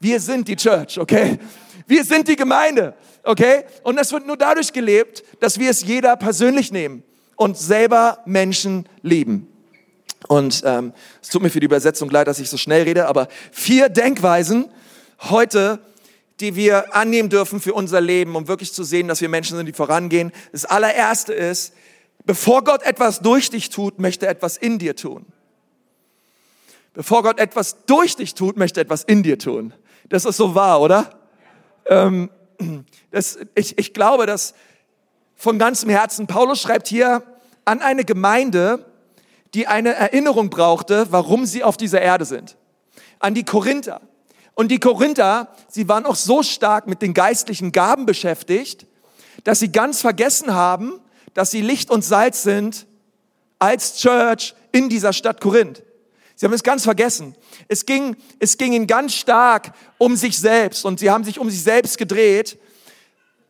[0.00, 1.38] Wir sind die Church, okay?
[1.86, 3.64] Wir sind die Gemeinde, okay?
[3.82, 7.02] Und das wird nur dadurch gelebt, dass wir es jeder persönlich nehmen
[7.36, 9.48] und selber Menschen lieben.
[10.28, 13.28] Und ähm, es tut mir für die Übersetzung leid, dass ich so schnell rede, aber
[13.52, 14.70] vier Denkweisen
[15.20, 15.80] heute,
[16.40, 19.66] die wir annehmen dürfen für unser Leben, um wirklich zu sehen, dass wir Menschen sind,
[19.66, 20.32] die vorangehen.
[20.52, 21.74] Das allererste ist,
[22.24, 25.26] bevor Gott etwas durch dich tut, möchte er etwas in dir tun.
[26.94, 29.74] Bevor Gott etwas durch dich tut, möchte er etwas in dir tun.
[30.08, 31.10] Das ist so wahr, oder?
[31.86, 32.30] Ähm,
[33.10, 34.54] das, ich, ich glaube, dass
[35.36, 37.22] von ganzem Herzen, Paulus schreibt hier
[37.64, 38.84] an eine Gemeinde,
[39.54, 42.56] die eine Erinnerung brauchte, warum sie auf dieser Erde sind.
[43.20, 44.00] An die Korinther.
[44.54, 48.86] Und die Korinther, sie waren auch so stark mit den geistlichen Gaben beschäftigt,
[49.44, 51.00] dass sie ganz vergessen haben,
[51.34, 52.86] dass sie Licht und Salz sind
[53.58, 55.82] als Church in dieser Stadt Korinth.
[56.36, 57.36] Sie haben es ganz vergessen.
[57.68, 61.48] Es ging, es ging ihnen ganz stark um sich selbst und sie haben sich um
[61.48, 62.58] sich selbst gedreht.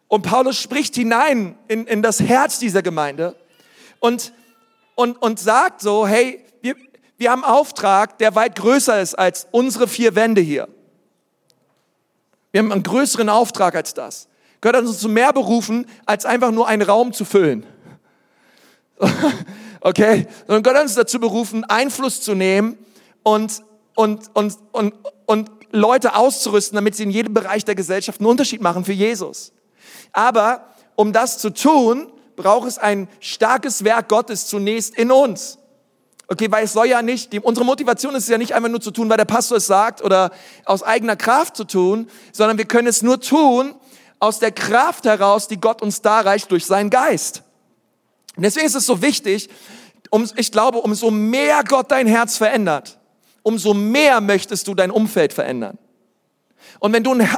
[0.08, 3.36] Und Paulus spricht hinein in, in das Herz dieser Gemeinde
[4.00, 4.32] und,
[4.94, 6.76] und, und sagt so, hey, wir,
[7.16, 10.68] wir haben einen Auftrag, der weit größer ist als unsere vier Wände hier.
[12.52, 14.28] Wir haben einen größeren Auftrag als das.
[14.60, 17.66] Gott hat uns zu mehr berufen, als einfach nur einen Raum zu füllen.
[19.84, 20.26] Okay?
[20.46, 22.78] Sondern Gott hat uns dazu berufen, Einfluss zu nehmen
[23.22, 23.62] und,
[23.94, 24.94] und, und, und,
[25.26, 29.52] und Leute auszurüsten, damit sie in jedem Bereich der Gesellschaft einen Unterschied machen für Jesus.
[30.12, 35.58] Aber um das zu tun, braucht es ein starkes Werk Gottes zunächst in uns.
[36.28, 38.90] Okay, weil es soll ja nicht, die, unsere Motivation ist ja nicht einfach nur zu
[38.90, 40.30] tun, weil der Pastor es sagt oder
[40.64, 43.74] aus eigener Kraft zu tun, sondern wir können es nur tun
[44.18, 47.42] aus der Kraft heraus, die Gott uns darreicht durch seinen Geist.
[48.36, 49.48] Und deswegen ist es so wichtig,
[50.10, 52.98] um, ich glaube, umso mehr Gott dein Herz verändert,
[53.42, 55.78] umso mehr möchtest du dein Umfeld verändern.
[56.80, 57.28] Und wenn du ein,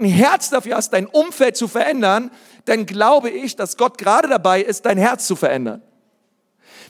[0.00, 2.30] ein Herz dafür hast, dein Umfeld zu verändern,
[2.64, 5.82] dann glaube ich, dass Gott gerade dabei ist, dein Herz zu verändern.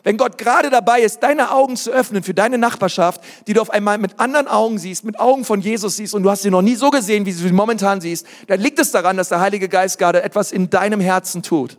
[0.05, 3.71] Wenn Gott gerade dabei ist, deine Augen zu öffnen für deine Nachbarschaft, die du auf
[3.71, 6.63] einmal mit anderen Augen siehst, mit Augen von Jesus siehst und du hast sie noch
[6.63, 9.69] nie so gesehen, wie du sie momentan siehst, dann liegt es daran, dass der Heilige
[9.69, 11.79] Geist gerade etwas in deinem Herzen tut.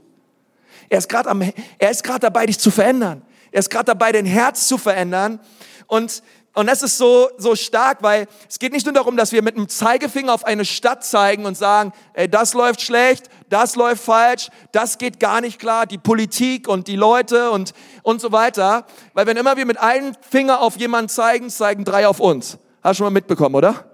[0.89, 3.23] Er ist gerade am, er ist gerade dabei, dich zu verändern.
[3.51, 5.39] Er ist gerade dabei, dein Herz zu verändern.
[5.87, 9.43] Und, und das ist so, so stark, weil es geht nicht nur darum, dass wir
[9.43, 14.03] mit einem Zeigefinger auf eine Stadt zeigen und sagen, ey, das läuft schlecht, das läuft
[14.03, 18.85] falsch, das geht gar nicht klar, die Politik und die Leute und, und so weiter.
[19.13, 22.57] Weil wenn immer wir mit einem Finger auf jemanden zeigen, zeigen drei auf uns.
[22.81, 23.92] Hast du schon mal mitbekommen, oder?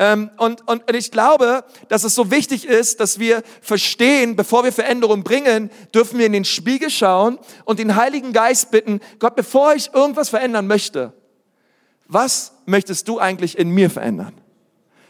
[0.00, 4.72] Ähm, und, und ich glaube, dass es so wichtig ist, dass wir verstehen, bevor wir
[4.72, 9.74] Veränderung bringen, dürfen wir in den Spiegel schauen und den Heiligen Geist bitten, Gott, bevor
[9.74, 11.12] ich irgendwas verändern möchte,
[12.08, 14.32] was möchtest du eigentlich in mir verändern?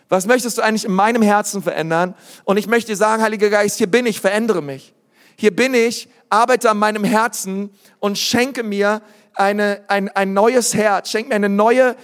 [0.08, 2.16] Was möchtest du eigentlich in meinem Herzen verändern?
[2.42, 4.92] Und ich möchte dir sagen, Heiliger Geist, hier bin ich, verändere mich.
[5.36, 9.02] Hier bin ich, arbeite an meinem Herzen und schenke mir
[9.34, 11.96] eine, ein, ein neues Herz, schenke mir eine neue,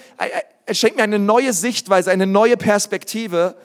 [0.70, 3.56] schenkt mir eine neue Sichtweise, eine neue Perspektive.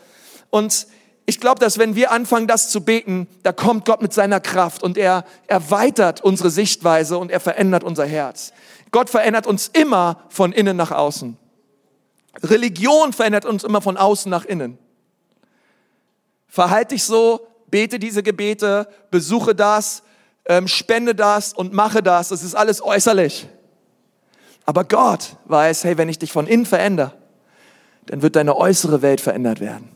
[0.50, 0.88] Und
[1.26, 4.84] ich glaube, dass wenn wir anfangen, das zu beten, da kommt Gott mit seiner Kraft
[4.84, 8.54] und er erweitert unsere Sichtweise und er verändert unser Herz.
[8.92, 11.38] Gott verändert uns immer von innen nach außen.
[12.44, 14.78] Religion verändert uns immer von außen nach innen.
[16.48, 20.04] Verhalte dich so, bete diese Gebete, besuche das,
[20.52, 22.30] ähm, spende das und mache das.
[22.30, 23.48] Das ist alles äußerlich.
[24.66, 27.14] Aber Gott weiß, hey, wenn ich dich von innen verändere,
[28.08, 29.90] dann wird deine äußere Welt verändert werden.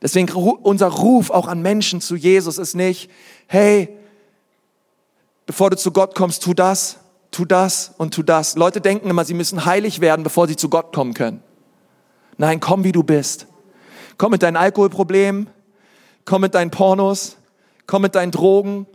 [0.00, 3.10] Deswegen unser Ruf auch an Menschen zu Jesus ist nicht,
[3.48, 3.88] hey,
[5.46, 6.98] bevor du zu Gott kommst, tu das,
[7.32, 8.54] tu das und tu das.
[8.54, 11.42] Leute denken immer, sie müssen heilig werden, bevor sie zu Gott kommen können.
[12.36, 13.48] Nein, komm wie du bist.
[14.16, 15.50] Komm mit deinen Alkoholproblemen,
[16.24, 17.36] komm mit deinen Pornos,
[17.88, 18.86] komm mit deinen Drogen,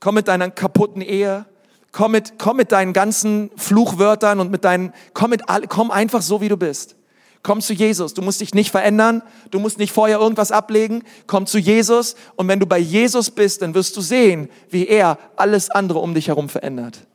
[0.00, 1.46] komm mit deiner kaputten Ehe,
[1.92, 6.40] komm mit, komm mit deinen ganzen Fluchwörtern und mit deinen, komm mit, komm einfach so
[6.40, 6.96] wie du bist.
[7.42, 8.12] Komm zu Jesus.
[8.12, 9.22] Du musst dich nicht verändern.
[9.50, 11.02] Du musst nicht vorher irgendwas ablegen.
[11.26, 12.14] Komm zu Jesus.
[12.36, 16.12] Und wenn du bei Jesus bist, dann wirst du sehen, wie er alles andere um
[16.12, 17.06] dich herum verändert.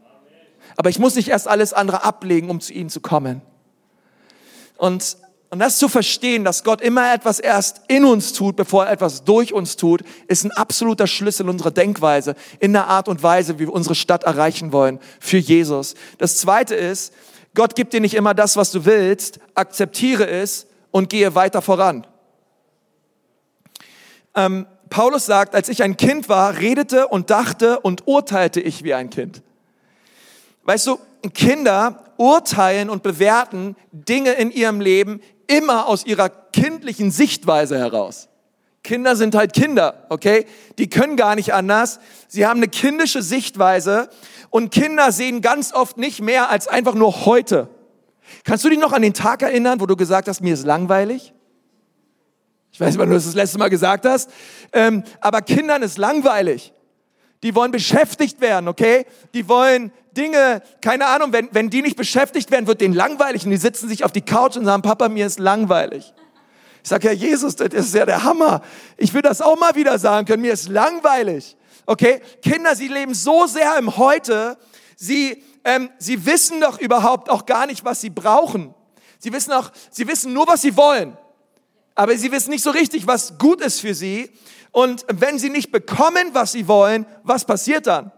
[0.78, 3.42] Aber ich muss nicht erst alles andere ablegen, um zu ihm zu kommen.
[4.78, 5.18] Und,
[5.56, 9.24] und das zu verstehen, dass Gott immer etwas erst in uns tut, bevor er etwas
[9.24, 13.68] durch uns tut, ist ein absoluter Schlüssel unserer Denkweise, in der Art und Weise, wie
[13.68, 15.96] wir unsere Stadt erreichen wollen für Jesus.
[16.18, 17.14] Das zweite ist,
[17.54, 22.06] Gott gibt dir nicht immer das, was du willst, akzeptiere es und gehe weiter voran.
[24.36, 28.94] Ähm, Paulus sagt, als ich ein Kind war, redete und dachte und urteilte ich wie
[28.94, 29.42] ein Kind.
[30.66, 31.00] Weißt du,
[31.34, 38.30] Kinder urteilen und bewerten Dinge in ihrem Leben immer aus ihrer kindlichen Sichtweise heraus.
[38.84, 40.46] Kinder sind halt Kinder, okay?
[40.78, 42.00] Die können gar nicht anders.
[42.28, 44.10] Sie haben eine kindische Sichtweise
[44.52, 47.68] und Kinder sehen ganz oft nicht mehr als einfach nur heute.
[48.44, 51.34] Kannst du dich noch an den Tag erinnern, wo du gesagt hast, mir ist langweilig?
[52.72, 54.30] Ich weiß nicht, wann du das das letzte Mal gesagt hast.
[54.72, 56.74] Ähm, aber Kindern ist langweilig.
[57.46, 59.06] Die wollen beschäftigt werden, okay?
[59.36, 63.52] Die wollen Dinge, keine Ahnung, wenn, wenn die nicht beschäftigt werden, wird denen langweilig und
[63.52, 66.12] die sitzen sich auf die Couch und sagen, Papa, mir ist langweilig.
[66.82, 68.64] Ich sage, Herr Jesus, das ist ja der Hammer.
[68.98, 71.56] Ich will das auch mal wieder sagen können, mir ist langweilig.
[71.86, 72.20] Okay?
[72.42, 74.58] Kinder, sie leben so sehr im Heute,
[74.96, 78.74] sie, ähm, sie wissen doch überhaupt auch gar nicht, was sie brauchen.
[79.20, 81.16] Sie wissen auch, sie wissen nur, was sie wollen.
[81.94, 84.32] Aber sie wissen nicht so richtig, was gut ist für sie.
[84.76, 88.12] Und wenn sie nicht bekommen, was sie wollen, was passiert dann?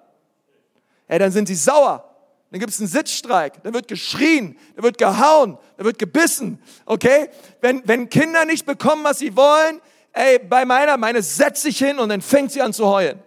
[1.07, 2.03] Ja, dann sind sie sauer.
[2.49, 7.29] Dann gibt es einen Sitzstreik, dann wird geschrien, dann wird gehauen, dann wird gebissen, okay?
[7.61, 9.81] Wenn, wenn Kinder nicht bekommen, was sie wollen,
[10.13, 13.19] ey, bei meiner, meine setzt sich hin und dann fängt sie an zu heulen.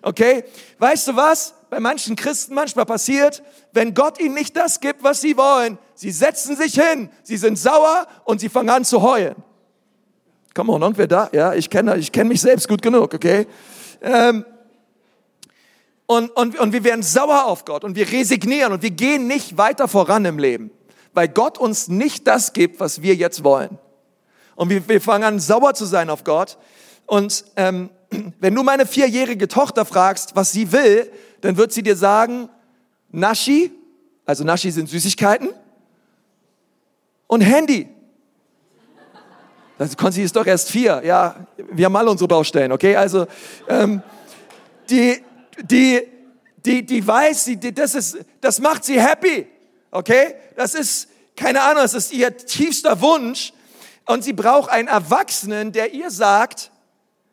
[0.00, 0.44] Okay?
[0.78, 1.52] Weißt du was?
[1.68, 3.42] Bei manchen Christen manchmal passiert,
[3.74, 7.58] wenn Gott ihnen nicht das gibt, was sie wollen, sie setzen sich hin, sie sind
[7.58, 9.36] sauer und sie fangen an zu heulen.
[10.54, 11.28] Come on, und wer da?
[11.32, 13.46] Ja, ich kenne ich kenn mich selbst gut genug, okay?
[14.00, 14.44] Ähm,
[16.06, 19.58] und, und, und wir werden sauer auf Gott und wir resignieren und wir gehen nicht
[19.58, 20.70] weiter voran im Leben,
[21.12, 23.78] weil Gott uns nicht das gibt, was wir jetzt wollen.
[24.54, 26.58] Und wir, wir fangen an, sauer zu sein auf Gott.
[27.06, 27.90] Und ähm,
[28.38, 32.48] wenn du meine vierjährige Tochter fragst, was sie will, dann wird sie dir sagen,
[33.10, 33.72] Naschi,
[34.24, 35.48] also Naschi sind Süßigkeiten,
[37.26, 37.88] und Handy.
[39.78, 41.02] Das Konzi ist doch erst vier.
[41.04, 42.94] Ja, wir haben alle unsere Baustellen, okay?
[42.94, 43.26] Also,
[43.68, 44.02] ähm,
[44.88, 45.22] die,
[45.62, 46.02] die,
[46.64, 49.46] die, die weiß, die, das, ist, das macht sie happy,
[49.90, 50.34] okay?
[50.56, 53.52] Das ist, keine Ahnung, das ist ihr tiefster Wunsch.
[54.06, 56.70] Und sie braucht einen Erwachsenen, der ihr sagt,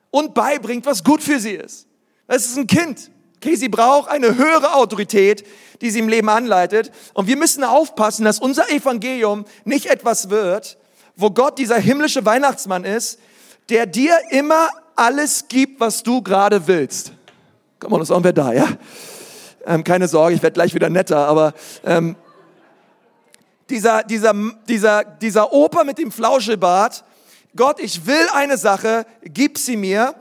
[0.09, 1.87] und beibringt, was gut für sie ist.
[2.27, 3.11] Das ist ein Kind.
[3.37, 5.45] Okay, sie braucht eine höhere Autorität,
[5.81, 6.91] die sie im Leben anleitet.
[7.13, 10.77] Und wir müssen aufpassen, dass unser Evangelium nicht etwas wird,
[11.15, 13.19] wo Gott dieser himmlische Weihnachtsmann ist,
[13.69, 17.11] der dir immer alles gibt, was du gerade willst.
[17.79, 18.67] Komm mal, ist wir da, ja?
[19.65, 22.15] Ähm, keine Sorge, ich werde gleich wieder netter, aber ähm,
[23.69, 24.33] dieser, dieser,
[24.67, 27.03] dieser, dieser Opa mit dem Flauschelbart,
[27.55, 30.15] Gott, ich will eine Sache, gib sie mir,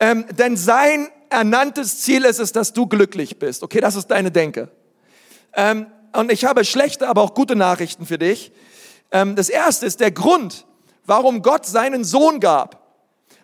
[0.00, 3.62] ähm, denn sein ernanntes Ziel ist es, dass du glücklich bist.
[3.62, 4.68] Okay, das ist deine Denke.
[5.54, 8.52] Ähm, und ich habe schlechte, aber auch gute Nachrichten für dich.
[9.10, 10.66] Ähm, das erste ist der Grund,
[11.06, 12.82] warum Gott seinen Sohn gab,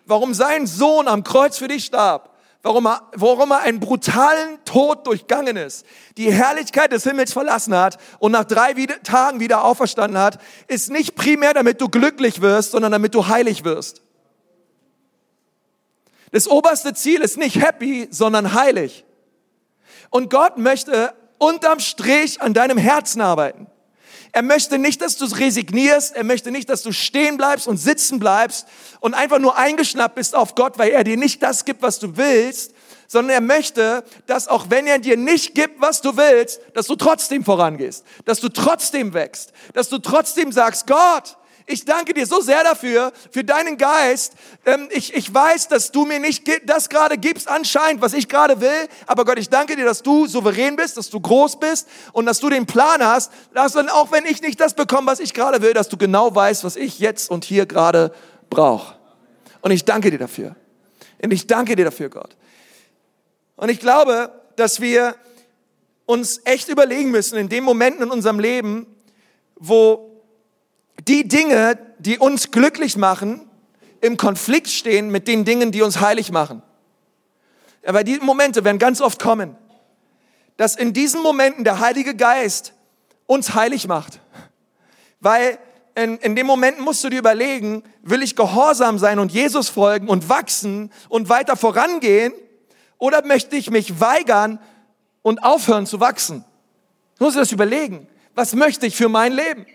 [0.05, 5.07] warum sein Sohn am Kreuz für dich starb, warum er, warum er einen brutalen Tod
[5.07, 5.85] durchgangen ist,
[6.17, 10.89] die Herrlichkeit des Himmels verlassen hat und nach drei wieder, Tagen wieder auferstanden hat, ist
[10.89, 14.01] nicht primär, damit du glücklich wirst, sondern damit du heilig wirst.
[16.31, 19.05] Das oberste Ziel ist nicht happy, sondern heilig.
[20.09, 23.67] Und Gott möchte unterm Strich an deinem Herzen arbeiten.
[24.35, 26.13] Er möchte nicht, dass du resignierst.
[26.13, 28.67] Er möchte nicht, dass du stehen bleibst und sitzen bleibst
[28.99, 32.17] und einfach nur eingeschnappt bist auf Gott, weil er dir nicht das gibt, was du
[32.17, 32.73] willst,
[33.07, 36.97] sondern er möchte, dass auch wenn er dir nicht gibt, was du willst, dass du
[36.97, 42.41] trotzdem vorangehst, dass du trotzdem wächst, dass du trotzdem sagst, Gott, ich danke dir so
[42.41, 44.33] sehr dafür, für deinen Geist.
[44.65, 48.61] Ähm, ich, ich weiß, dass du mir nicht das gerade gibst, anscheinend, was ich gerade
[48.61, 48.87] will.
[49.07, 52.39] Aber Gott, ich danke dir, dass du souverän bist, dass du groß bist und dass
[52.39, 55.61] du den Plan hast, dass dann auch wenn ich nicht das bekomme, was ich gerade
[55.63, 58.13] will, dass du genau weißt, was ich jetzt und hier gerade
[58.51, 58.95] brauche.
[59.61, 60.55] Und ich danke dir dafür.
[61.21, 62.35] Und ich danke dir dafür, Gott.
[63.55, 65.15] Und ich glaube, dass wir
[66.05, 68.85] uns echt überlegen müssen in den Momenten in unserem Leben,
[69.55, 70.14] wo
[71.07, 73.49] die Dinge, die uns glücklich machen,
[74.01, 76.61] im Konflikt stehen mit den Dingen, die uns heilig machen.
[77.85, 79.55] Aber die Momente werden ganz oft kommen,
[80.57, 82.73] dass in diesen Momenten der Heilige Geist
[83.25, 84.19] uns heilig macht.
[85.19, 85.57] Weil
[85.95, 90.07] in, in dem Moment musst du dir überlegen, will ich gehorsam sein und Jesus folgen
[90.07, 92.33] und wachsen und weiter vorangehen
[92.97, 94.59] oder möchte ich mich weigern
[95.21, 96.43] und aufhören zu wachsen?
[97.17, 98.07] Du musst dir das überlegen.
[98.33, 99.65] Was möchte ich für mein Leben?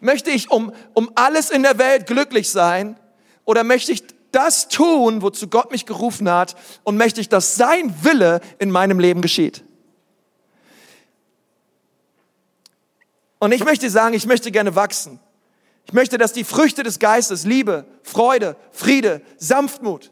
[0.00, 2.98] Möchte ich um, um alles in der Welt glücklich sein
[3.44, 7.94] oder möchte ich das tun, wozu Gott mich gerufen hat und möchte ich, dass sein
[8.02, 9.64] Wille in meinem Leben geschieht?
[13.38, 15.18] Und ich möchte sagen, ich möchte gerne wachsen.
[15.86, 20.10] Ich möchte, dass die Früchte des Geistes, Liebe, Freude, Friede, Sanftmut,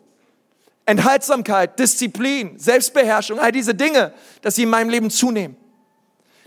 [0.87, 5.57] Enthaltsamkeit, Disziplin, Selbstbeherrschung, all diese Dinge, dass sie in meinem Leben zunehmen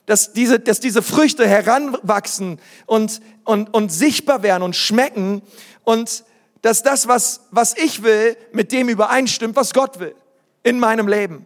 [0.06, 5.42] dass diese, dass diese Früchte heranwachsen und, und, und sichtbar werden und schmecken
[5.84, 6.24] und
[6.62, 10.16] dass das, was, was ich will, mit dem übereinstimmt, was Gott will
[10.64, 11.46] in meinem Leben.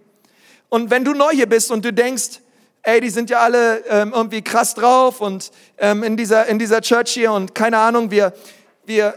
[0.69, 2.41] Und wenn du neu hier bist und du denkst,
[2.81, 6.81] ey, die sind ja alle ähm, irgendwie krass drauf und ähm, in, dieser, in dieser
[6.81, 8.33] Church hier und keine Ahnung, wir,
[8.85, 9.15] wir,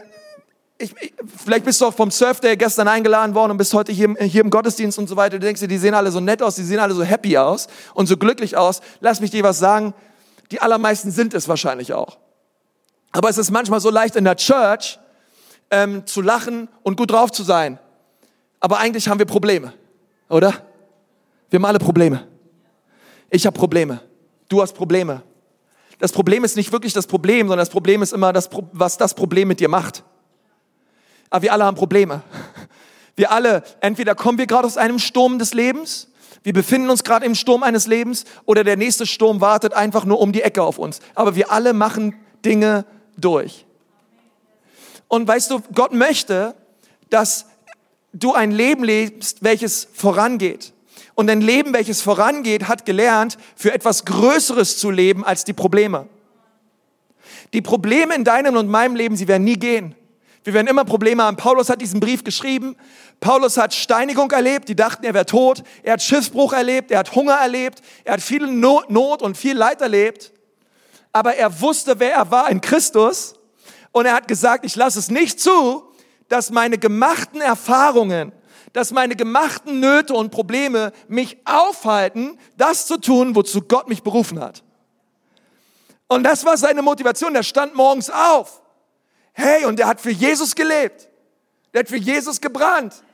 [0.78, 3.90] ich, ich, vielleicht bist du auch vom Surf Day gestern eingeladen worden und bist heute
[3.90, 5.38] hier, hier im Gottesdienst und so weiter.
[5.38, 7.66] Du denkst dir, die sehen alle so nett aus, die sehen alle so happy aus
[7.94, 8.80] und so glücklich aus.
[9.00, 9.92] Lass mich dir was sagen.
[10.52, 12.18] Die allermeisten sind es wahrscheinlich auch.
[13.10, 15.00] Aber es ist manchmal so leicht in der Church
[15.70, 17.78] ähm, zu lachen und gut drauf zu sein.
[18.60, 19.72] Aber eigentlich haben wir Probleme,
[20.28, 20.54] oder?
[21.50, 22.26] Wir haben alle Probleme.
[23.30, 24.00] Ich habe Probleme.
[24.48, 25.22] Du hast Probleme.
[25.98, 29.14] Das Problem ist nicht wirklich das Problem, sondern das Problem ist immer, das, was das
[29.14, 30.04] Problem mit dir macht.
[31.30, 32.22] Aber wir alle haben Probleme.
[33.16, 36.08] Wir alle, entweder kommen wir gerade aus einem Sturm des Lebens,
[36.42, 40.20] wir befinden uns gerade im Sturm eines Lebens oder der nächste Sturm wartet einfach nur
[40.20, 41.00] um die Ecke auf uns.
[41.14, 42.14] Aber wir alle machen
[42.44, 42.84] Dinge
[43.16, 43.66] durch.
[45.08, 46.54] Und weißt du, Gott möchte,
[47.10, 47.46] dass
[48.12, 50.72] du ein Leben lebst, welches vorangeht.
[51.14, 56.06] Und ein Leben, welches vorangeht, hat gelernt, für etwas Größeres zu leben als die Probleme.
[57.52, 59.94] Die Probleme in deinem und meinem Leben, sie werden nie gehen.
[60.48, 61.36] Wir werden immer Probleme haben.
[61.36, 62.74] Paulus hat diesen Brief geschrieben.
[63.20, 64.70] Paulus hat Steinigung erlebt.
[64.70, 65.62] Die dachten, er wäre tot.
[65.82, 66.90] Er hat Schiffsbruch erlebt.
[66.90, 67.82] Er hat Hunger erlebt.
[68.02, 70.32] Er hat viel Not und viel Leid erlebt.
[71.12, 73.34] Aber er wusste, wer er war in Christus.
[73.92, 75.82] Und er hat gesagt, ich lasse es nicht zu,
[76.30, 78.32] dass meine gemachten Erfahrungen,
[78.72, 84.40] dass meine gemachten Nöte und Probleme mich aufhalten, das zu tun, wozu Gott mich berufen
[84.40, 84.62] hat.
[86.06, 87.34] Und das war seine Motivation.
[87.34, 88.62] Er stand morgens auf
[89.40, 91.08] Hey, und der hat für Jesus gelebt.
[91.72, 93.04] Der hat für Jesus gebrannt.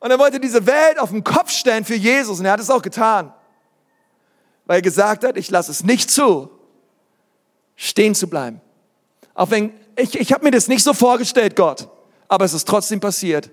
[0.00, 2.38] Und er wollte diese Welt auf den Kopf stellen für Jesus.
[2.38, 3.34] Und er hat es auch getan.
[4.64, 6.50] Weil er gesagt hat, ich lasse es nicht zu,
[7.76, 8.62] stehen zu bleiben.
[9.34, 11.86] Auch wenn, ich, ich habe mir das nicht so vorgestellt, Gott.
[12.28, 13.50] Aber es ist trotzdem passiert.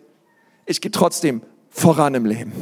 [0.66, 2.54] Ich gehe trotzdem voran im Leben.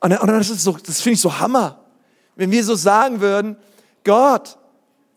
[0.00, 1.84] Und, und das ist so, das finde ich so Hammer.
[2.34, 3.58] Wenn wir so sagen würden,
[4.04, 4.56] Gott,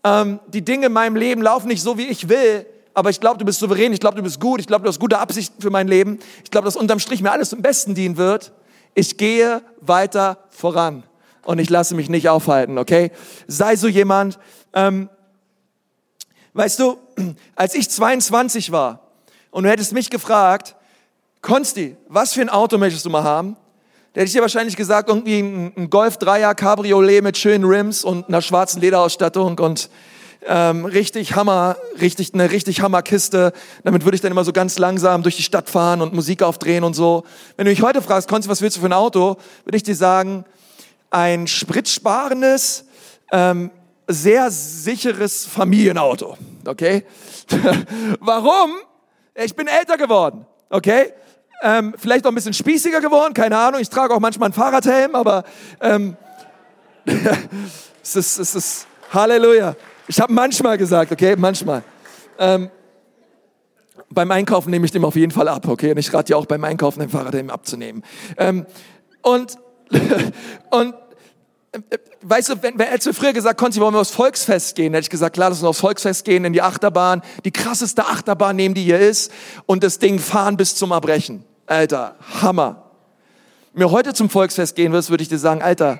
[0.03, 3.37] ähm, die Dinge in meinem Leben laufen nicht so, wie ich will, aber ich glaube,
[3.37, 5.69] du bist souverän, ich glaube, du bist gut, ich glaube, du hast gute Absichten für
[5.69, 8.53] mein Leben, ich glaube, dass unterm Strich mir alles zum Besten dienen wird.
[8.93, 11.03] Ich gehe weiter voran
[11.43, 13.11] und ich lasse mich nicht aufhalten, okay?
[13.47, 14.37] Sei so jemand.
[14.73, 15.09] Ähm,
[16.53, 16.97] weißt du,
[17.55, 18.99] als ich 22 war
[19.49, 20.75] und du hättest mich gefragt,
[21.41, 23.57] Konsti, was für ein Auto möchtest du mal haben?
[24.13, 28.27] Da hätte ich dir wahrscheinlich gesagt, irgendwie ein, Golf 3er Cabriolet mit schönen Rims und
[28.27, 29.89] einer schwarzen Lederausstattung und
[30.47, 33.53] ähm, richtig Hammer, richtig eine richtig Hammerkiste.
[33.83, 36.83] Damit würde ich dann immer so ganz langsam durch die Stadt fahren und Musik aufdrehen
[36.83, 37.23] und so.
[37.55, 39.95] Wenn du mich heute fragst, Konzi, was willst du für ein Auto, würde ich dir
[39.95, 40.45] sagen,
[41.09, 42.85] ein spritsparendes,
[43.31, 43.71] ähm,
[44.07, 46.37] sehr sicheres Familienauto.
[46.65, 47.05] Okay?
[48.19, 48.71] Warum?
[49.35, 50.45] Ich bin älter geworden.
[50.69, 51.13] Okay?
[51.61, 53.79] Ähm, vielleicht auch ein bisschen spießiger geworden, keine Ahnung.
[53.79, 55.43] Ich trage auch manchmal einen Fahrradhelm, aber
[55.79, 56.17] ähm,
[58.03, 59.75] es ist, es ist Halleluja.
[60.07, 61.83] Ich habe manchmal gesagt, okay, manchmal.
[62.37, 62.69] Ähm,
[64.09, 65.91] beim Einkaufen nehme ich dem auf jeden Fall ab, okay?
[65.91, 68.03] Und ich rate dir auch beim Einkaufen den Fahrradhelm abzunehmen.
[68.37, 68.65] Ähm,
[69.23, 69.57] Und,
[70.69, 70.93] und
[72.21, 75.09] weißt du, wenn, wenn wir früher gesagt, Konzi, wollen wir aufs Volksfest gehen, hätte ich
[75.09, 78.83] gesagt, klar, lass uns aufs Volksfest gehen, in die Achterbahn, die krasseste Achterbahn nehmen, die
[78.83, 79.31] hier ist,
[79.65, 81.43] und das Ding fahren bis zum Erbrechen.
[81.65, 82.91] Alter, Hammer.
[83.73, 85.99] Wenn du heute zum Volksfest gehen wirst, würde ich dir sagen, Alter,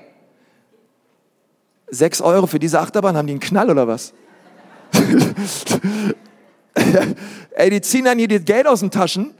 [1.94, 4.12] sechs Euro für diese Achterbahn, haben die einen Knall oder was?
[7.56, 9.32] Ey, die ziehen dann hier das Geld aus den Taschen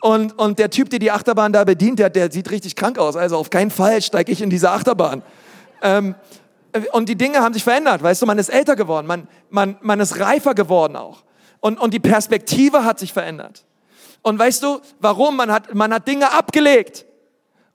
[0.00, 3.16] und, und der Typ, der die Achterbahn da bedient, der, der sieht richtig krank aus.
[3.16, 5.22] Also auf keinen Fall steige ich in diese Achterbahn.
[5.82, 6.14] Ähm,
[6.92, 10.00] und die Dinge haben sich verändert, weißt du, man ist älter geworden, man, man, man
[10.00, 11.24] ist reifer geworden auch.
[11.60, 13.64] Und, und die Perspektive hat sich verändert.
[14.22, 15.36] Und weißt du, warum?
[15.36, 17.06] Man hat, man hat Dinge abgelegt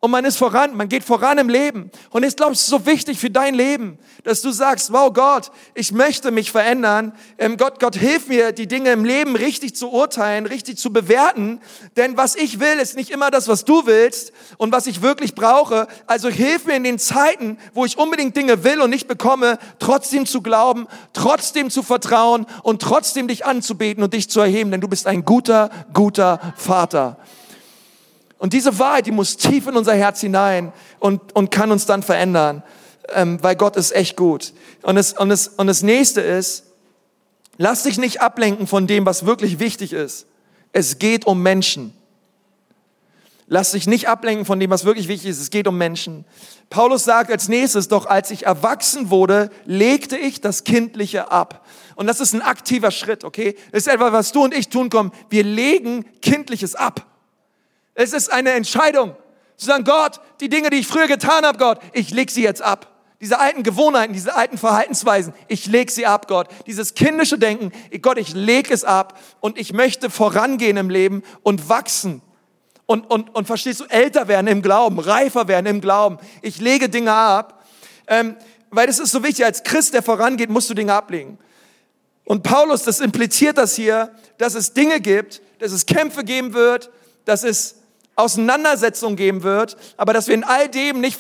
[0.04, 1.90] und man ist voran, man geht voran im Leben.
[2.10, 5.50] Und ich glaube, es ist so wichtig für dein Leben, dass du sagst, wow Gott,
[5.76, 7.14] ich möchte mich verändern.
[7.38, 11.62] Ähm, Gott, Gott, hilf mir, die Dinge im Leben richtig zu urteilen, richtig zu bewerten.
[11.96, 15.36] Denn was ich will, ist nicht immer das, was du willst und was ich wirklich
[15.36, 15.88] brauche.
[16.06, 20.26] Also hilf mir in den Zeiten, wo ich unbedingt Dinge will und nicht bekomme, trotzdem
[20.26, 24.70] zu glauben, trotzdem zu vertrauen und trotzdem dich anzubeten und dich zu erheben.
[24.70, 27.20] Denn du bist ein guter, guter Vater.
[28.44, 32.04] Und diese Wahrheit, die muss tief in unser Herz hinein und, und kann uns dann
[32.04, 32.62] verändern,
[33.14, 34.52] ähm, weil Gott ist echt gut.
[34.82, 36.66] Und das, und, das, und das nächste ist,
[37.58, 40.26] lass dich nicht ablenken von dem, was wirklich wichtig ist.
[40.74, 41.94] Es geht um Menschen.
[43.48, 45.40] Lass dich nicht ablenken von dem, was wirklich wichtig ist.
[45.40, 46.26] Es geht um Menschen.
[46.70, 51.66] Paulus sagt als nächstes, doch als ich erwachsen wurde, legte ich das Kindliche ab.
[51.96, 53.56] Und das ist ein aktiver Schritt, okay?
[53.72, 55.14] Das ist etwas, was du und ich tun kommen.
[55.30, 57.06] Wir legen Kindliches ab.
[57.96, 59.16] Es ist eine Entscheidung.
[59.58, 62.62] Zu sagen, Gott, die Dinge, die ich früher getan habe, Gott, ich leg sie jetzt
[62.62, 62.90] ab.
[63.22, 66.50] Diese alten Gewohnheiten, diese alten Verhaltensweisen, ich leg sie ab, Gott.
[66.68, 71.70] Dieses kindische Denken, Gott, ich leg es ab und ich möchte vorangehen im Leben und
[71.70, 72.22] wachsen.
[72.86, 76.18] Und, und, und verstehst du, älter werden im Glauben, reifer werden im Glauben.
[76.42, 77.64] Ich lege Dinge ab,
[78.08, 78.36] ähm,
[78.72, 81.38] weil es ist so wichtig, als Christ, der vorangeht, musst du Dinge ablegen.
[82.26, 86.90] Und Paulus, das impliziert das hier, dass es Dinge gibt, dass es Kämpfe geben wird,
[87.24, 87.76] dass es
[88.16, 91.20] Auseinandersetzung geben wird, aber dass wir in all dem nicht,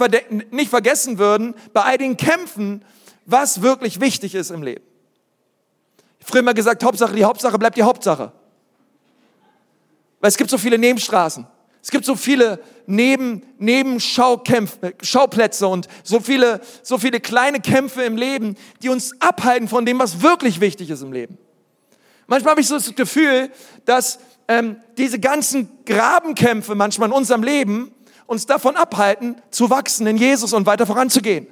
[0.52, 2.84] nicht vergessen würden, bei all den Kämpfen,
[3.26, 4.84] was wirklich wichtig ist im Leben.
[6.20, 8.32] Früher mal gesagt, Hauptsache, die Hauptsache bleibt die Hauptsache.
[10.20, 11.46] Weil es gibt so viele Nebenstraßen.
[11.82, 18.16] Es gibt so viele Neben, Nebenschauplätze äh, und so viele, so viele kleine Kämpfe im
[18.16, 21.38] Leben, die uns abhalten von dem, was wirklich wichtig ist im Leben.
[22.28, 23.52] Manchmal habe ich so das Gefühl,
[23.86, 27.92] dass ähm, diese ganzen Grabenkämpfe manchmal in unserem Leben
[28.26, 31.48] uns davon abhalten, zu wachsen in Jesus und weiter voranzugehen.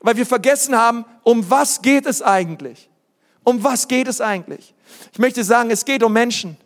[0.00, 2.88] Weil wir vergessen haben, um was geht es eigentlich?
[3.44, 4.74] Um was geht es eigentlich?
[5.12, 6.56] Ich möchte sagen, es geht um Menschen.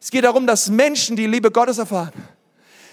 [0.00, 2.12] Es geht darum, dass Menschen die Liebe Gottes erfahren.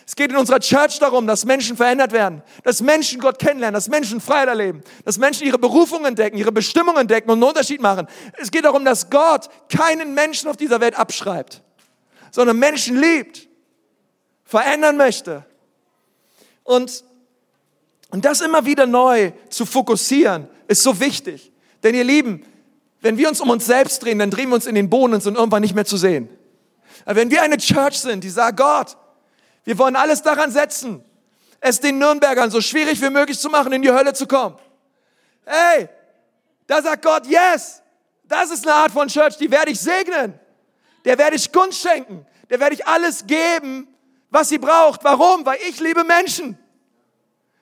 [0.05, 3.87] Es geht in unserer Church darum, dass Menschen verändert werden, dass Menschen Gott kennenlernen, dass
[3.87, 8.07] Menschen Freiheit erleben, dass Menschen ihre Berufung entdecken, ihre Bestimmung entdecken und einen Unterschied machen.
[8.37, 11.61] Es geht darum, dass Gott keinen Menschen auf dieser Welt abschreibt,
[12.31, 13.47] sondern Menschen liebt,
[14.43, 15.45] verändern möchte.
[16.63, 17.03] Und,
[18.09, 21.51] und das immer wieder neu zu fokussieren, ist so wichtig.
[21.83, 22.45] Denn ihr Lieben,
[23.01, 25.23] wenn wir uns um uns selbst drehen, dann drehen wir uns in den Boden und
[25.23, 26.29] sind irgendwann nicht mehr zu sehen.
[27.05, 28.95] Aber wenn wir eine Church sind, die sagt, Gott,
[29.63, 31.04] wir wollen alles daran setzen,
[31.60, 34.58] es den Nürnbergern so schwierig wie möglich zu machen, in die Hölle zu kommen.
[35.45, 35.89] Hey,
[36.67, 37.82] da sagt Gott, yes,
[38.24, 40.39] das ist eine Art von Church, die werde ich segnen.
[41.06, 42.26] Der werde ich Gunst schenken.
[42.50, 43.88] Der werde ich alles geben,
[44.30, 45.04] was sie braucht.
[45.04, 45.45] Warum?
[45.45, 46.58] Weil ich liebe Menschen.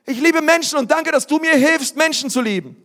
[0.06, 2.76] Ich liebe Menschen und danke, dass du mir hilfst, Menschen zu lieben.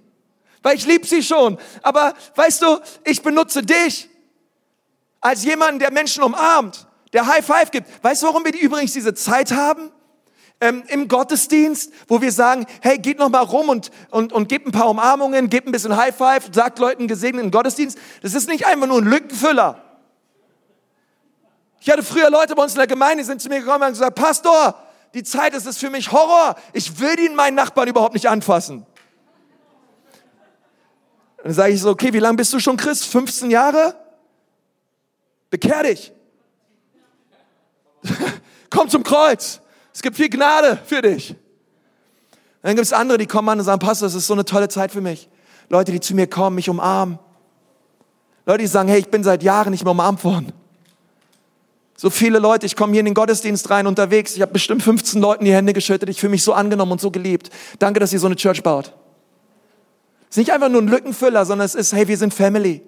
[0.63, 1.59] Weil ich liebe sie schon.
[1.83, 4.09] Aber weißt du, ich benutze dich
[5.21, 7.89] als jemanden, der Menschen umarmt der High Five gibt.
[8.03, 9.91] Weißt du, warum wir die übrigens diese Zeit haben?
[10.61, 14.67] Ähm, Im Gottesdienst, wo wir sagen, hey, geht noch mal rum und, und, und gebt
[14.67, 17.99] ein paar Umarmungen, gebt ein bisschen High Five, sagt Leuten gesegneten Gottesdienst.
[18.23, 19.83] Das ist nicht einfach nur ein Lückenfüller.
[21.81, 23.83] Ich hatte früher Leute bei uns in der Gemeinde, die sind zu mir gekommen und
[23.85, 24.75] haben gesagt, Pastor,
[25.13, 26.57] die Zeit ist es für mich Horror.
[26.73, 28.87] Ich will den meinen Nachbarn überhaupt nicht anfassen.
[31.43, 33.05] Dann sage ich so, okay, wie lange bist du schon Christ?
[33.05, 33.95] 15 Jahre?
[35.51, 36.13] Bekehr dich.
[38.71, 39.61] Komm zum Kreuz.
[39.93, 41.35] Es gibt viel Gnade für dich.
[42.63, 44.69] dann gibt es andere, die kommen an und sagen, Pastor, das ist so eine tolle
[44.69, 45.29] Zeit für mich.
[45.69, 47.19] Leute, die zu mir kommen, mich umarmen.
[48.47, 50.53] Leute, die sagen, hey, ich bin seit Jahren nicht mehr umarmt worden.
[51.97, 55.21] So viele Leute, ich komme hier in den Gottesdienst rein unterwegs, ich habe bestimmt 15
[55.21, 57.51] Leuten die Hände geschüttet, ich fühle mich so angenommen und so geliebt.
[57.79, 58.93] Danke, dass ihr so eine Church baut.
[60.29, 62.83] Es ist nicht einfach nur ein Lückenfüller, sondern es ist, hey, wir sind Family.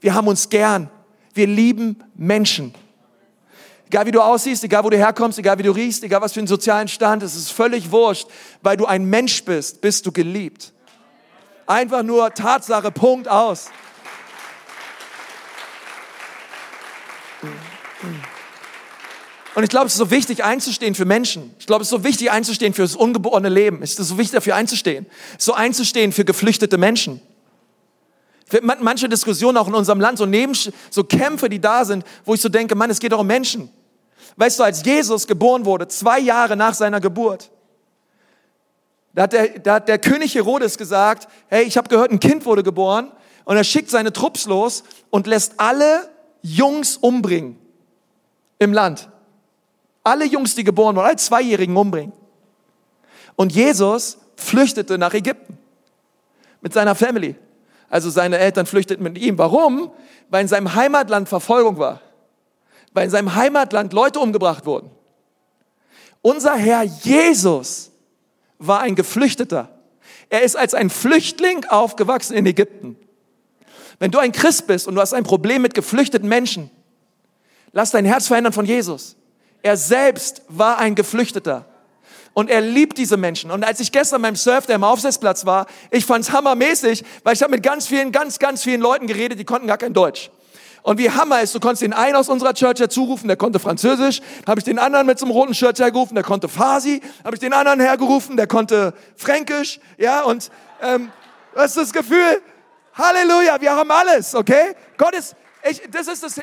[0.00, 0.88] Wir haben uns gern.
[1.34, 2.72] Wir lieben Menschen.
[3.92, 6.40] Egal wie du aussiehst, egal wo du herkommst, egal wie du riechst, egal was für
[6.40, 8.26] einen sozialen Stand, es ist völlig wurscht.
[8.62, 10.72] Weil du ein Mensch bist, bist du geliebt.
[11.66, 13.66] Einfach nur Tatsache, Punkt aus.
[19.54, 21.54] Und ich glaube, es ist so wichtig einzustehen für Menschen.
[21.58, 23.82] Ich glaube, es ist so wichtig einzustehen für das ungeborene Leben.
[23.82, 25.04] Es ist so wichtig dafür einzustehen.
[25.36, 27.20] So einzustehen für geflüchtete Menschen.
[28.62, 32.40] Manche Diskussionen auch in unserem Land, so, neben, so Kämpfe, die da sind, wo ich
[32.40, 33.68] so denke, Mann, es geht doch um Menschen.
[34.36, 37.50] Weißt du, als Jesus geboren wurde, zwei Jahre nach seiner Geburt,
[39.14, 42.46] da hat der, da hat der König Herodes gesagt, hey, ich habe gehört, ein Kind
[42.46, 43.12] wurde geboren
[43.44, 46.08] und er schickt seine Trupps los und lässt alle
[46.40, 47.58] Jungs umbringen
[48.58, 49.08] im Land.
[50.02, 52.12] Alle Jungs, die geboren wurden, alle Zweijährigen umbringen.
[53.36, 55.58] Und Jesus flüchtete nach Ägypten
[56.60, 57.36] mit seiner Family.
[57.88, 59.36] Also seine Eltern flüchteten mit ihm.
[59.38, 59.92] Warum?
[60.30, 62.00] Weil in seinem Heimatland Verfolgung war.
[62.92, 64.90] Weil in seinem Heimatland Leute umgebracht wurden.
[66.20, 67.90] Unser Herr Jesus
[68.58, 69.68] war ein Geflüchteter.
[70.28, 72.96] Er ist als ein Flüchtling aufgewachsen in Ägypten.
[73.98, 76.70] Wenn du ein Christ bist und du hast ein Problem mit geflüchteten Menschen,
[77.72, 79.16] lass dein Herz verändern von Jesus.
[79.62, 81.66] Er selbst war ein Geflüchteter.
[82.34, 83.50] Und er liebt diese Menschen.
[83.50, 87.42] Und als ich gestern beim Surf, der im Aufsetzplatz war, ich fand's hammermäßig, weil ich
[87.42, 90.30] habe mit ganz vielen, ganz, ganz vielen Leuten geredet, die konnten gar kein Deutsch.
[90.82, 94.20] Und wie Hammer ist, du konntest den einen aus unserer Church herzurufen, der konnte Französisch,
[94.46, 97.40] habe ich den anderen mit so einem roten Shirt hergerufen, der konnte Farsi, habe ich
[97.40, 101.12] den anderen hergerufen, der konnte Fränkisch, ja, und ähm,
[101.54, 102.42] das ist das Gefühl,
[102.94, 104.74] Halleluja, wir haben alles, okay?
[104.98, 105.36] Gott ist,
[105.68, 106.40] ich, das ist das,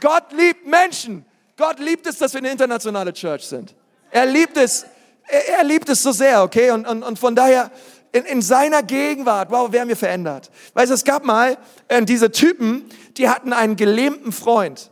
[0.00, 1.24] Gott liebt Menschen.
[1.56, 3.74] Gott liebt es, dass wir eine internationale Church sind.
[4.10, 4.86] Er liebt es,
[5.26, 6.70] er, er liebt es so sehr, okay?
[6.70, 7.70] Und, und, und von daher,
[8.12, 10.50] in, in seiner Gegenwart, wow, werden wir verändert.
[10.74, 12.84] Weißt du, es gab mal äh, diese Typen,
[13.16, 14.90] die hatten einen gelähmten Freund.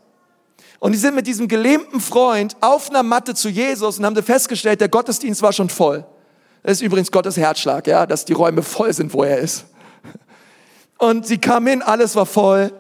[0.79, 4.81] Und die sind mit diesem gelähmten Freund auf einer Matte zu Jesus und haben festgestellt,
[4.81, 6.05] der Gottesdienst war schon voll.
[6.63, 9.67] Das ist übrigens Gottes Herzschlag, ja, dass die Räume voll sind, wo er ist.
[10.99, 12.73] Und sie kamen hin, alles war voll.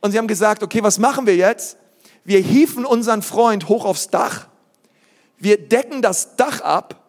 [0.00, 1.76] Und sie haben gesagt, okay, was machen wir jetzt?
[2.24, 4.48] Wir hieven unseren Freund hoch aufs Dach.
[5.38, 7.07] Wir decken das Dach ab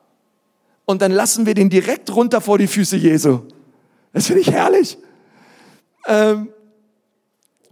[0.90, 3.42] und dann lassen wir den direkt runter vor die Füße Jesu.
[4.12, 4.98] Das finde ich herrlich.
[6.08, 6.50] Ähm,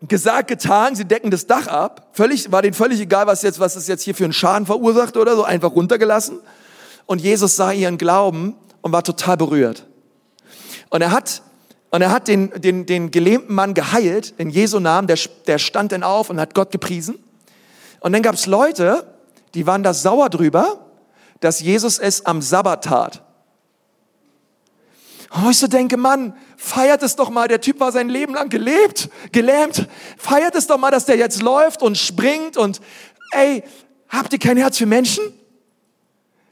[0.08, 2.10] gesagt, getan, sie decken das Dach ab.
[2.12, 5.18] Völlig, war denen völlig egal, was jetzt, was es jetzt hier für einen Schaden verursacht
[5.18, 6.42] oder so, einfach runtergelassen.
[7.08, 9.88] Und Jesus sah ihren Glauben und war total berührt.
[10.92, 11.42] Und er hat,
[11.90, 15.92] und er hat den, den, den gelähmten Mann geheilt, in Jesu Namen, der, der stand
[15.92, 17.18] dann auf und hat Gott gepriesen.
[18.00, 19.08] Und dann gab es Leute,
[19.56, 20.87] die waren da sauer drüber,
[21.40, 23.24] dass Jesus es am Sabbat tat.
[25.30, 28.50] Und ich so denke, Mann, feiert es doch mal, der Typ war sein Leben lang
[28.50, 29.88] gelebt, gelähmt.
[30.18, 32.80] Feiert es doch mal, dass der jetzt läuft und springt und,
[33.32, 33.64] ey,
[34.08, 35.24] habt ihr kein Herz für Menschen?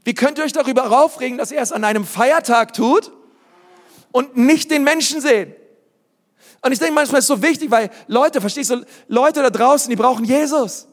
[0.03, 3.11] Wie könnt ihr euch darüber aufregen, dass er es an einem Feiertag tut
[4.11, 5.55] und nicht den Menschen sehen?
[6.61, 9.89] Und ich denke manchmal ist es so wichtig, weil Leute, verstehst du, Leute da draußen,
[9.89, 10.87] die brauchen Jesus.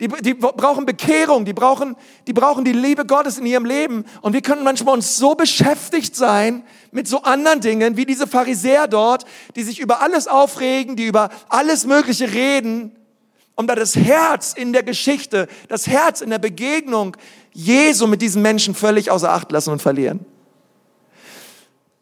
[0.00, 1.94] Die, die brauchen Bekehrung, die brauchen,
[2.26, 4.04] die brauchen die Liebe Gottes in ihrem Leben.
[4.22, 8.88] Und wir können manchmal uns so beschäftigt sein mit so anderen Dingen, wie diese Pharisäer
[8.88, 9.24] dort,
[9.54, 12.90] die sich über alles aufregen, die über alles Mögliche reden,
[13.54, 17.16] um da das Herz in der Geschichte, das Herz in der Begegnung
[17.52, 20.26] Jesu mit diesen Menschen völlig außer Acht lassen und verlieren.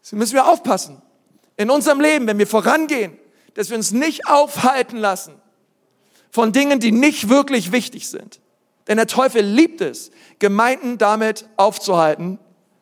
[0.01, 0.99] So müssen wir aufpassen.
[1.57, 3.19] In unserem Leben, wenn wir vorangehen,
[3.53, 5.42] dass wir uns nicht aufhalten lassen
[6.33, 8.39] von Dingen, die nicht wirklich wichtig sind.
[8.87, 10.09] Denn der Teufel liebt es,
[10.39, 12.39] Gemeinden damit aufzuhalten,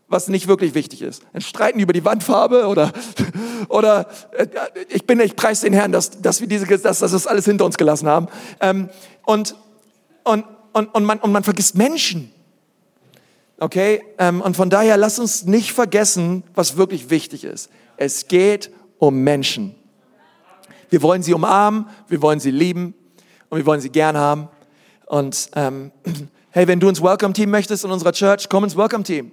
[0.08, 1.22] was nicht wirklich wichtig ist.
[1.34, 2.94] Ein Streiten über die Wandfarbe oder,
[3.68, 4.48] oder äh,
[4.88, 7.66] ich bin, ich preis den Herrn, dass, dass wir diese, dass, dass das alles hinter
[7.66, 8.28] uns gelassen haben.
[8.62, 8.90] Ähm,
[9.26, 9.56] und,
[10.24, 12.32] und, und, und, man, und man vergisst Menschen.
[13.60, 14.02] Okay?
[14.18, 17.70] Ähm, und von daher lass uns nicht vergessen, was wirklich wichtig ist.
[17.98, 19.76] Es geht um Menschen.
[20.90, 22.96] Wir wollen sie umarmen, wir wollen sie lieben,
[23.52, 24.48] und wir wollen sie gern haben.
[25.06, 25.92] Und ähm,
[26.52, 29.32] hey, wenn du ins Welcome Team möchtest in unserer Church, komm ins Welcome Team.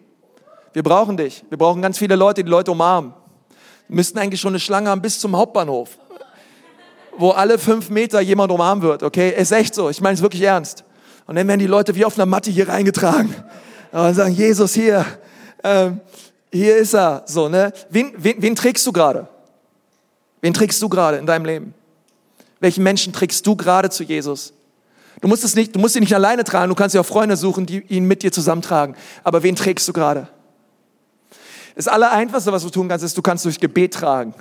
[0.75, 1.45] Wir brauchen dich.
[1.49, 3.15] Wir brauchen ganz viele Leute, die Leute umarmen.
[3.87, 5.97] Wir müssten eigentlich schon eine Schlange haben bis zum Hauptbahnhof,
[7.17, 9.03] wo alle fünf Meter jemand umarmen wird.
[9.03, 9.89] Okay, ist echt so.
[9.89, 10.85] Ich meine es wirklich ernst.
[11.27, 13.33] Und dann werden die Leute wie auf einer Matte hier reingetragen
[13.93, 15.07] und sagen: Jesus hier,
[15.63, 16.01] ähm,
[16.53, 17.23] hier ist er.
[17.27, 17.73] So ne?
[17.89, 19.29] Wen, wen, wen trägst du gerade?
[20.41, 21.75] Wen trägst du gerade in deinem Leben?
[22.61, 24.53] Welchen Menschen trägst du gerade zu Jesus?
[25.21, 27.37] Du musst es nicht, du musst ihn nicht alleine tragen, du kannst dir auch Freunde
[27.37, 28.95] suchen, die ihn mit dir zusammentragen.
[29.25, 30.29] Aber wen trägst du gerade?
[31.75, 34.35] Das Allereinfachste, was du tun kannst, ist, du kannst durch Gebet tragen.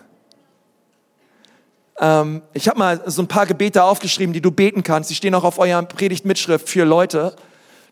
[2.00, 5.10] Ähm, ich habe mal so ein paar Gebete aufgeschrieben, die du beten kannst.
[5.10, 7.36] Die stehen auch auf eurer Predigtmitschrift für Leute,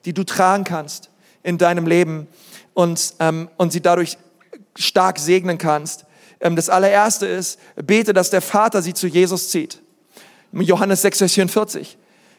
[0.05, 1.09] die du tragen kannst
[1.43, 2.28] in deinem Leben
[2.73, 4.17] und, ähm, und sie dadurch
[4.76, 6.05] stark segnen kannst.
[6.39, 9.82] Ähm, das allererste ist, bete, dass der Vater sie zu Jesus zieht.
[10.63, 11.97] Johannes 6, Vers 44.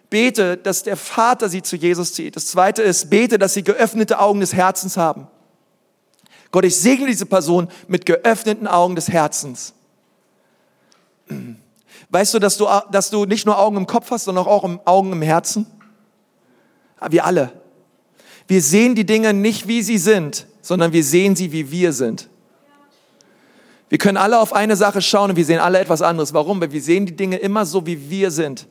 [0.08, 2.36] Bete, dass der Vater sie zu Jesus zieht.
[2.36, 5.26] Das zweite ist, bete, dass sie geöffnete Augen des Herzens haben.
[6.52, 9.74] Gott, ich segne diese Person mit geöffneten Augen des Herzens.
[12.10, 15.12] Weißt du, dass du, dass du nicht nur Augen im Kopf hast, sondern auch Augen
[15.12, 15.66] im Herzen?
[16.98, 17.52] Ah, wir alle.
[18.46, 22.28] Wir sehen die Dinge nicht, wie sie sind, sondern wir sehen sie, wie wir sind.
[23.88, 26.34] Wir können alle auf eine Sache schauen und wir sehen alle etwas anderes.
[26.34, 26.60] Warum?
[26.60, 28.66] Weil wir sehen die Dinge immer so, wie wir sind.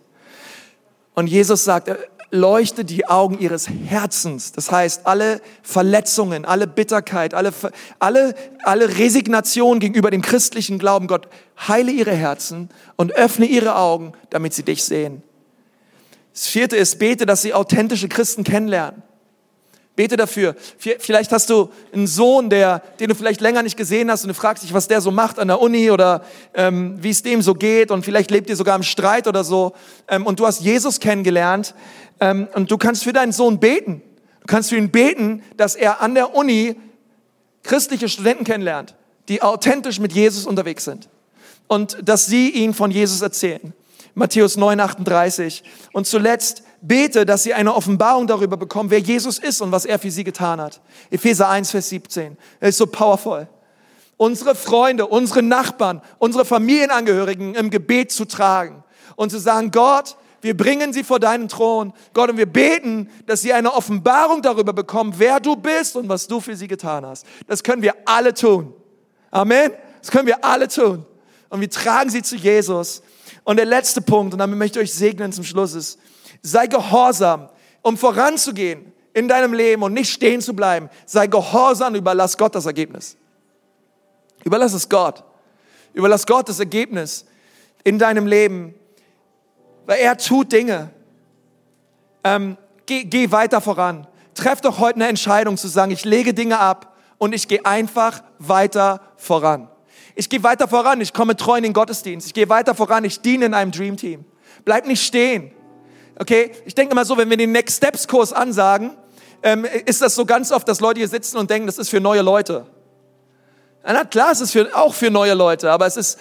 [1.13, 1.95] Und Jesus sagt, äh,
[2.31, 4.51] leuchte die Augen ihres Herzens.
[4.51, 7.53] Das heißt, alle Verletzungen, alle Bitterkeit, alle,
[7.99, 11.27] alle, alle Resignation gegenüber dem christlichen Glauben, Gott,
[11.67, 15.23] heile ihre Herzen und öffne ihre Augen, damit sie dich sehen.
[16.33, 19.01] Das vierte ist, bete, dass sie authentische Christen kennenlernen.
[19.95, 20.55] Bete dafür.
[20.77, 24.33] Vielleicht hast du einen Sohn, der, den du vielleicht länger nicht gesehen hast und du
[24.33, 27.53] fragst dich, was der so macht an der Uni oder ähm, wie es dem so
[27.53, 29.73] geht und vielleicht lebt ihr sogar im Streit oder so
[30.09, 31.73] ähm, und du hast Jesus kennengelernt
[32.19, 34.01] ähm, und du kannst für deinen Sohn beten.
[34.41, 36.75] Du kannst für ihn beten, dass er an der Uni
[37.63, 38.95] christliche Studenten kennenlernt,
[39.29, 41.07] die authentisch mit Jesus unterwegs sind
[41.67, 43.73] und dass sie ihn von Jesus erzählen.
[44.13, 45.63] Matthäus 9, 38.
[45.91, 49.99] Und zuletzt bete, dass sie eine Offenbarung darüber bekommen, wer Jesus ist und was er
[49.99, 50.81] für sie getan hat.
[51.09, 52.37] Epheser 1, Vers 17.
[52.59, 53.47] Er ist so powerful.
[54.17, 58.83] Unsere Freunde, unsere Nachbarn, unsere Familienangehörigen im Gebet zu tragen
[59.15, 61.91] und zu sagen, Gott, wir bringen sie vor deinen Thron.
[62.13, 66.27] Gott, und wir beten, dass sie eine Offenbarung darüber bekommen, wer du bist und was
[66.27, 67.25] du für sie getan hast.
[67.47, 68.73] Das können wir alle tun.
[69.31, 69.71] Amen.
[70.01, 71.05] Das können wir alle tun.
[71.49, 73.01] Und wir tragen sie zu Jesus.
[73.43, 75.99] Und der letzte Punkt, und damit möchte ich euch segnen zum Schluss, ist,
[76.45, 77.49] sei gehorsam,
[77.81, 80.89] um voranzugehen in deinem Leben und nicht stehen zu bleiben.
[81.05, 83.17] Sei gehorsam, überlass Gott das Ergebnis.
[84.43, 85.23] Überlass es Gott.
[85.93, 87.25] Überlass Gott das Ergebnis
[87.83, 88.75] in deinem Leben,
[89.85, 90.89] weil er tut Dinge.
[92.23, 94.07] Ähm, geh, geh weiter voran.
[94.33, 98.21] Treff doch heute eine Entscheidung zu sagen, ich lege Dinge ab und ich gehe einfach
[98.37, 99.69] weiter voran.
[100.15, 102.27] Ich gehe weiter voran, ich komme treu in den Gottesdienst.
[102.27, 104.25] Ich gehe weiter voran, ich diene in einem Dream Team.
[104.63, 105.51] Bleib nicht stehen.
[106.17, 108.91] Okay, ich denke mal so, wenn wir den Next Steps Kurs ansagen,
[109.43, 111.99] ähm, ist das so ganz oft, dass Leute hier sitzen und denken, das ist für
[111.99, 112.65] neue Leute.
[113.83, 116.17] Na klar, es ist für, auch für neue Leute, aber es ist,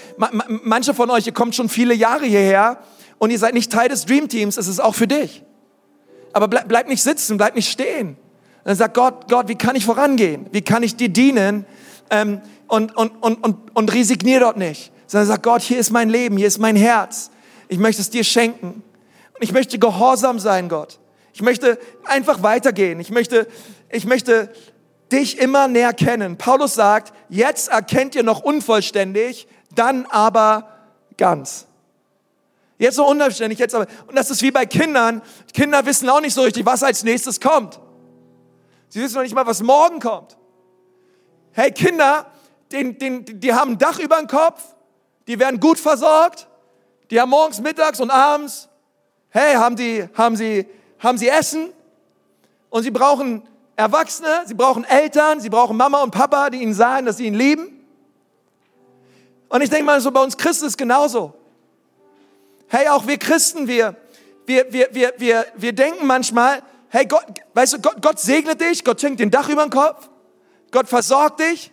[0.48, 2.78] manche von euch, ihr kommt schon viele Jahre hierher
[3.18, 5.42] und ihr seid nicht Teil des Dream Teams, es ist auch für dich.
[6.34, 8.08] Aber bleib, bleib nicht sitzen, bleib nicht stehen.
[8.08, 8.16] Und
[8.64, 10.46] dann sagt Gott, Gott, wie kann ich vorangehen?
[10.50, 11.64] Wie kann ich dir dienen?
[12.10, 14.90] Ähm, und, und, und, und, und resignier dort nicht.
[15.06, 17.30] Sondern sagt Gott, hier ist mein Leben, hier ist mein Herz.
[17.68, 18.82] Ich möchte es dir schenken.
[19.34, 20.98] Und ich möchte gehorsam sein, Gott.
[21.32, 23.00] Ich möchte einfach weitergehen.
[23.00, 23.48] Ich möchte,
[23.90, 24.52] ich möchte
[25.10, 26.38] dich immer näher kennen.
[26.38, 30.68] Paulus sagt, jetzt erkennt ihr noch unvollständig, dann aber
[31.16, 31.66] ganz.
[32.78, 33.86] Jetzt so unvollständig, jetzt aber.
[34.06, 35.22] Und das ist wie bei Kindern.
[35.52, 37.80] Kinder wissen auch nicht so richtig, was als nächstes kommt.
[38.88, 40.36] Sie wissen noch nicht mal, was morgen kommt.
[41.52, 42.26] Hey, Kinder,
[42.72, 44.60] den, den, die haben ein Dach über dem Kopf,
[45.26, 46.48] die werden gut versorgt,
[47.10, 48.68] die haben morgens, mittags und abends
[49.36, 50.64] Hey, haben Sie, haben Sie,
[51.00, 51.72] haben Sie Essen?
[52.70, 53.42] Und Sie brauchen
[53.74, 57.34] Erwachsene, Sie brauchen Eltern, Sie brauchen Mama und Papa, die Ihnen sagen, dass Sie ihn
[57.34, 57.84] lieben.
[59.48, 61.34] Und ich denke mal, so bei uns Christen ist genauso.
[62.68, 63.96] Hey, auch wir Christen, wir,
[64.46, 67.24] wir, wir, wir, wir, wir denken manchmal, hey Gott,
[67.54, 70.08] weißt du, Gott, Gott segnet dich, Gott schenkt den Dach über den Kopf,
[70.70, 71.72] Gott versorgt dich,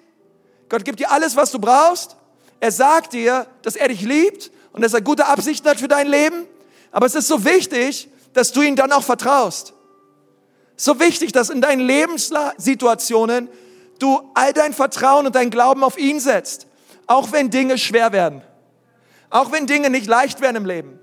[0.68, 2.18] Gott gibt dir alles, was du brauchst.
[2.60, 6.08] Er sagt dir, dass er dich liebt und dass er gute Absichten hat für dein
[6.08, 6.48] Leben.
[6.92, 9.74] Aber es ist so wichtig, dass du ihm dann auch vertraust.
[10.76, 13.50] So wichtig, dass in deinen Lebenssituationen
[14.00, 16.68] du all dein Vertrauen und dein Glauben auf ihn setzt.
[17.08, 18.42] Auch wenn Dinge schwer werden.
[19.30, 21.00] Auch wenn Dinge nicht leicht werden im Leben.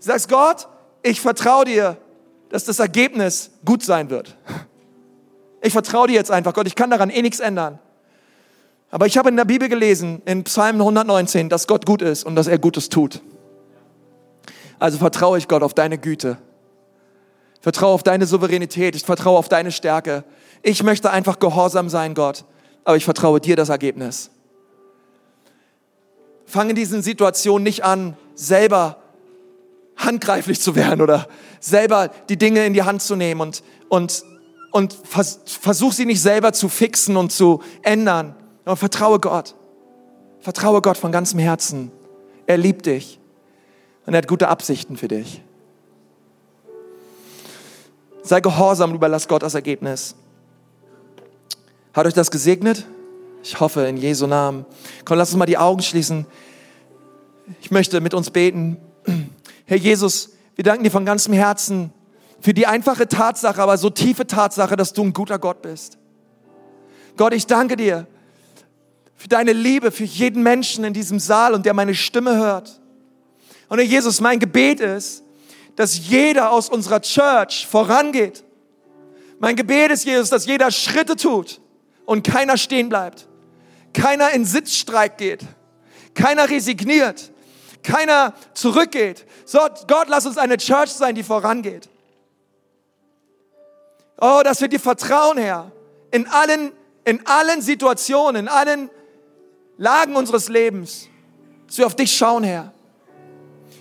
[0.00, 0.68] Du sagst, Gott,
[1.02, 1.96] ich vertraue dir,
[2.50, 4.36] dass das Ergebnis gut sein wird.
[5.62, 7.78] Ich vertraue dir jetzt einfach, Gott, ich kann daran eh nichts ändern.
[8.90, 12.36] Aber ich habe in der Bibel gelesen, in Psalm 119, dass Gott gut ist und
[12.36, 13.22] dass er Gutes tut.
[14.78, 16.38] Also vertraue ich Gott auf deine Güte.
[17.60, 18.96] Vertraue auf deine Souveränität.
[18.96, 20.24] Ich vertraue auf deine Stärke.
[20.62, 22.44] Ich möchte einfach gehorsam sein, Gott.
[22.84, 24.30] Aber ich vertraue dir das Ergebnis.
[26.44, 28.98] Fange in diesen Situationen nicht an, selber
[29.96, 31.28] handgreiflich zu werden oder
[31.60, 34.24] selber die Dinge in die Hand zu nehmen und, und,
[34.72, 38.34] und vers versuch sie nicht selber zu fixen und zu ändern.
[38.64, 39.54] Aber vertraue Gott.
[40.40, 41.92] Vertraue Gott von ganzem Herzen.
[42.46, 43.20] Er liebt dich.
[44.06, 45.42] Und er hat gute Absichten für dich.
[48.22, 50.14] Sei gehorsam und überlass Gott das Ergebnis.
[51.92, 52.86] Hat euch das gesegnet?
[53.42, 54.64] Ich hoffe in Jesu Namen.
[55.04, 56.26] Komm, lass uns mal die Augen schließen.
[57.60, 58.78] Ich möchte mit uns beten.
[59.66, 61.92] Herr Jesus, wir danken dir von ganzem Herzen
[62.40, 65.98] für die einfache Tatsache, aber so tiefe Tatsache, dass du ein guter Gott bist.
[67.16, 68.06] Gott, ich danke dir
[69.16, 72.80] für deine Liebe für jeden Menschen in diesem Saal und der meine Stimme hört.
[73.72, 75.24] Und Herr Jesus, mein Gebet ist,
[75.76, 78.44] dass jeder aus unserer Church vorangeht.
[79.38, 81.58] Mein Gebet ist, Jesus, dass jeder Schritte tut
[82.04, 83.26] und keiner stehen bleibt.
[83.94, 85.40] Keiner in Sitzstreik geht.
[86.12, 87.32] Keiner resigniert.
[87.82, 89.24] Keiner zurückgeht.
[89.46, 91.88] So, Gott, lass uns eine Church sein, die vorangeht.
[94.20, 95.72] Oh, dass wir dir vertrauen, Herr.
[96.10, 96.72] In allen,
[97.06, 98.90] in allen Situationen, in allen
[99.78, 101.08] Lagen unseres Lebens.
[101.68, 102.74] Dass wir auf dich schauen, Herr.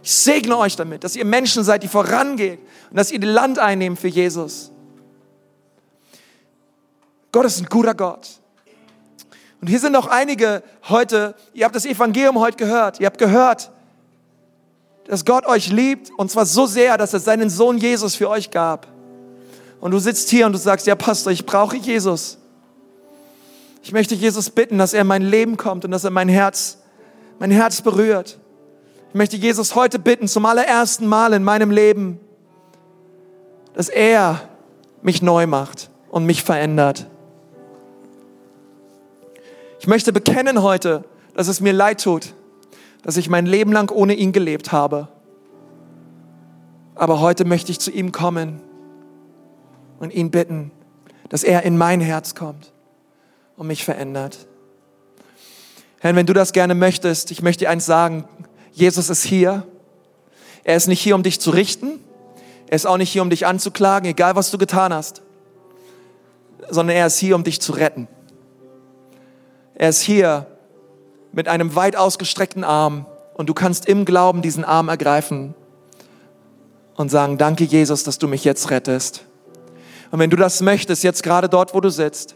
[0.03, 3.97] Ich segne euch damit, dass ihr Menschen seid, die vorangehen und dass ihr Land einnehmen
[3.97, 4.71] für Jesus.
[7.31, 8.27] Gott ist ein guter Gott.
[9.61, 13.71] Und hier sind noch einige heute, ihr habt das Evangelium heute gehört, ihr habt gehört,
[15.05, 18.49] dass Gott euch liebt und zwar so sehr, dass er seinen Sohn Jesus für euch
[18.49, 18.87] gab.
[19.79, 22.37] Und du sitzt hier und du sagst, ja Pastor, ich brauche Jesus.
[23.83, 26.77] Ich möchte Jesus bitten, dass er in mein Leben kommt und dass er mein Herz,
[27.39, 28.39] mein Herz berührt.
[29.11, 32.17] Ich möchte Jesus heute bitten, zum allerersten Mal in meinem Leben,
[33.73, 34.41] dass er
[35.01, 37.07] mich neu macht und mich verändert.
[39.81, 41.03] Ich möchte bekennen heute,
[41.33, 42.33] dass es mir leid tut,
[43.03, 45.09] dass ich mein Leben lang ohne ihn gelebt habe.
[46.95, 48.61] Aber heute möchte ich zu ihm kommen
[49.99, 50.71] und ihn bitten,
[51.27, 52.71] dass er in mein Herz kommt
[53.57, 54.47] und mich verändert.
[55.99, 58.23] Herr, wenn du das gerne möchtest, ich möchte dir eins sagen,
[58.71, 59.67] Jesus ist hier.
[60.63, 61.99] Er ist nicht hier, um dich zu richten.
[62.67, 65.21] Er ist auch nicht hier, um dich anzuklagen, egal was du getan hast,
[66.69, 68.07] sondern er ist hier, um dich zu retten.
[69.75, 70.47] Er ist hier
[71.33, 75.53] mit einem weit ausgestreckten Arm und du kannst im Glauben diesen Arm ergreifen
[76.95, 79.25] und sagen, danke Jesus, dass du mich jetzt rettest.
[80.11, 82.35] Und wenn du das möchtest, jetzt gerade dort, wo du sitzt,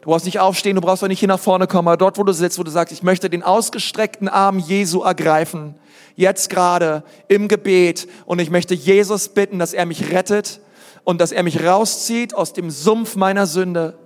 [0.00, 2.24] du brauchst nicht aufstehen, du brauchst auch nicht hier nach vorne kommen, aber dort, wo
[2.24, 5.74] du sitzt, wo du sagst, ich möchte den ausgestreckten Arm Jesu ergreifen,
[6.14, 10.60] jetzt gerade im Gebet und ich möchte Jesus bitten, dass er mich rettet
[11.04, 13.98] und dass er mich rauszieht aus dem Sumpf meiner Sünde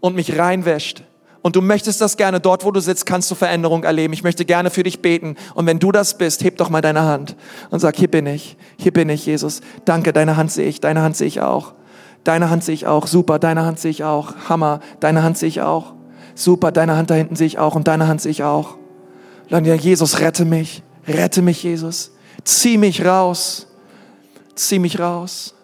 [0.00, 1.02] und mich reinwäscht.
[1.42, 4.12] Und du möchtest das gerne, dort wo du sitzt, kannst du Veränderung erleben.
[4.12, 5.36] Ich möchte gerne für dich beten.
[5.54, 7.36] Und wenn du das bist, heb doch mal deine Hand
[7.70, 9.60] und sag, hier bin ich, hier bin ich, Jesus.
[9.84, 11.74] Danke, deine Hand sehe ich, deine Hand sehe ich auch.
[12.26, 14.34] Deine Hand sehe ich auch, super, deine Hand sehe ich auch.
[14.48, 15.94] Hammer, deine Hand sehe ich auch.
[16.34, 18.78] Super, deine Hand da hinten sehe ich auch und deine Hand sehe ich auch.
[19.48, 22.10] Dann Jesus, rette mich, rette mich, Jesus.
[22.42, 23.68] Zieh mich raus,
[24.56, 25.54] zieh mich raus.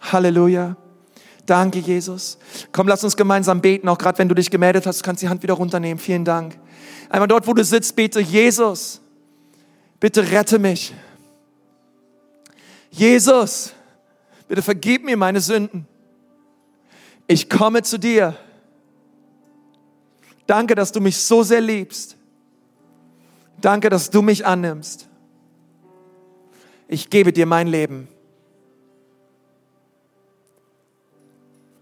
[0.00, 0.76] Halleluja.
[1.46, 2.38] Danke, Jesus.
[2.70, 5.42] Komm, lass uns gemeinsam beten, auch gerade wenn du dich gemeldet hast, kannst die Hand
[5.42, 5.98] wieder runternehmen.
[5.98, 6.56] Vielen Dank.
[7.10, 9.00] Einmal dort, wo du sitzt, bete, Jesus,
[9.98, 10.94] bitte rette mich.
[12.92, 13.72] Jesus,
[14.46, 15.88] bitte vergib mir meine Sünden.
[17.26, 18.36] Ich komme zu dir.
[20.46, 22.16] Danke, dass du mich so sehr liebst.
[23.60, 25.08] Danke, dass du mich annimmst.
[26.86, 28.08] Ich gebe dir mein Leben.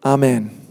[0.00, 0.61] Amen.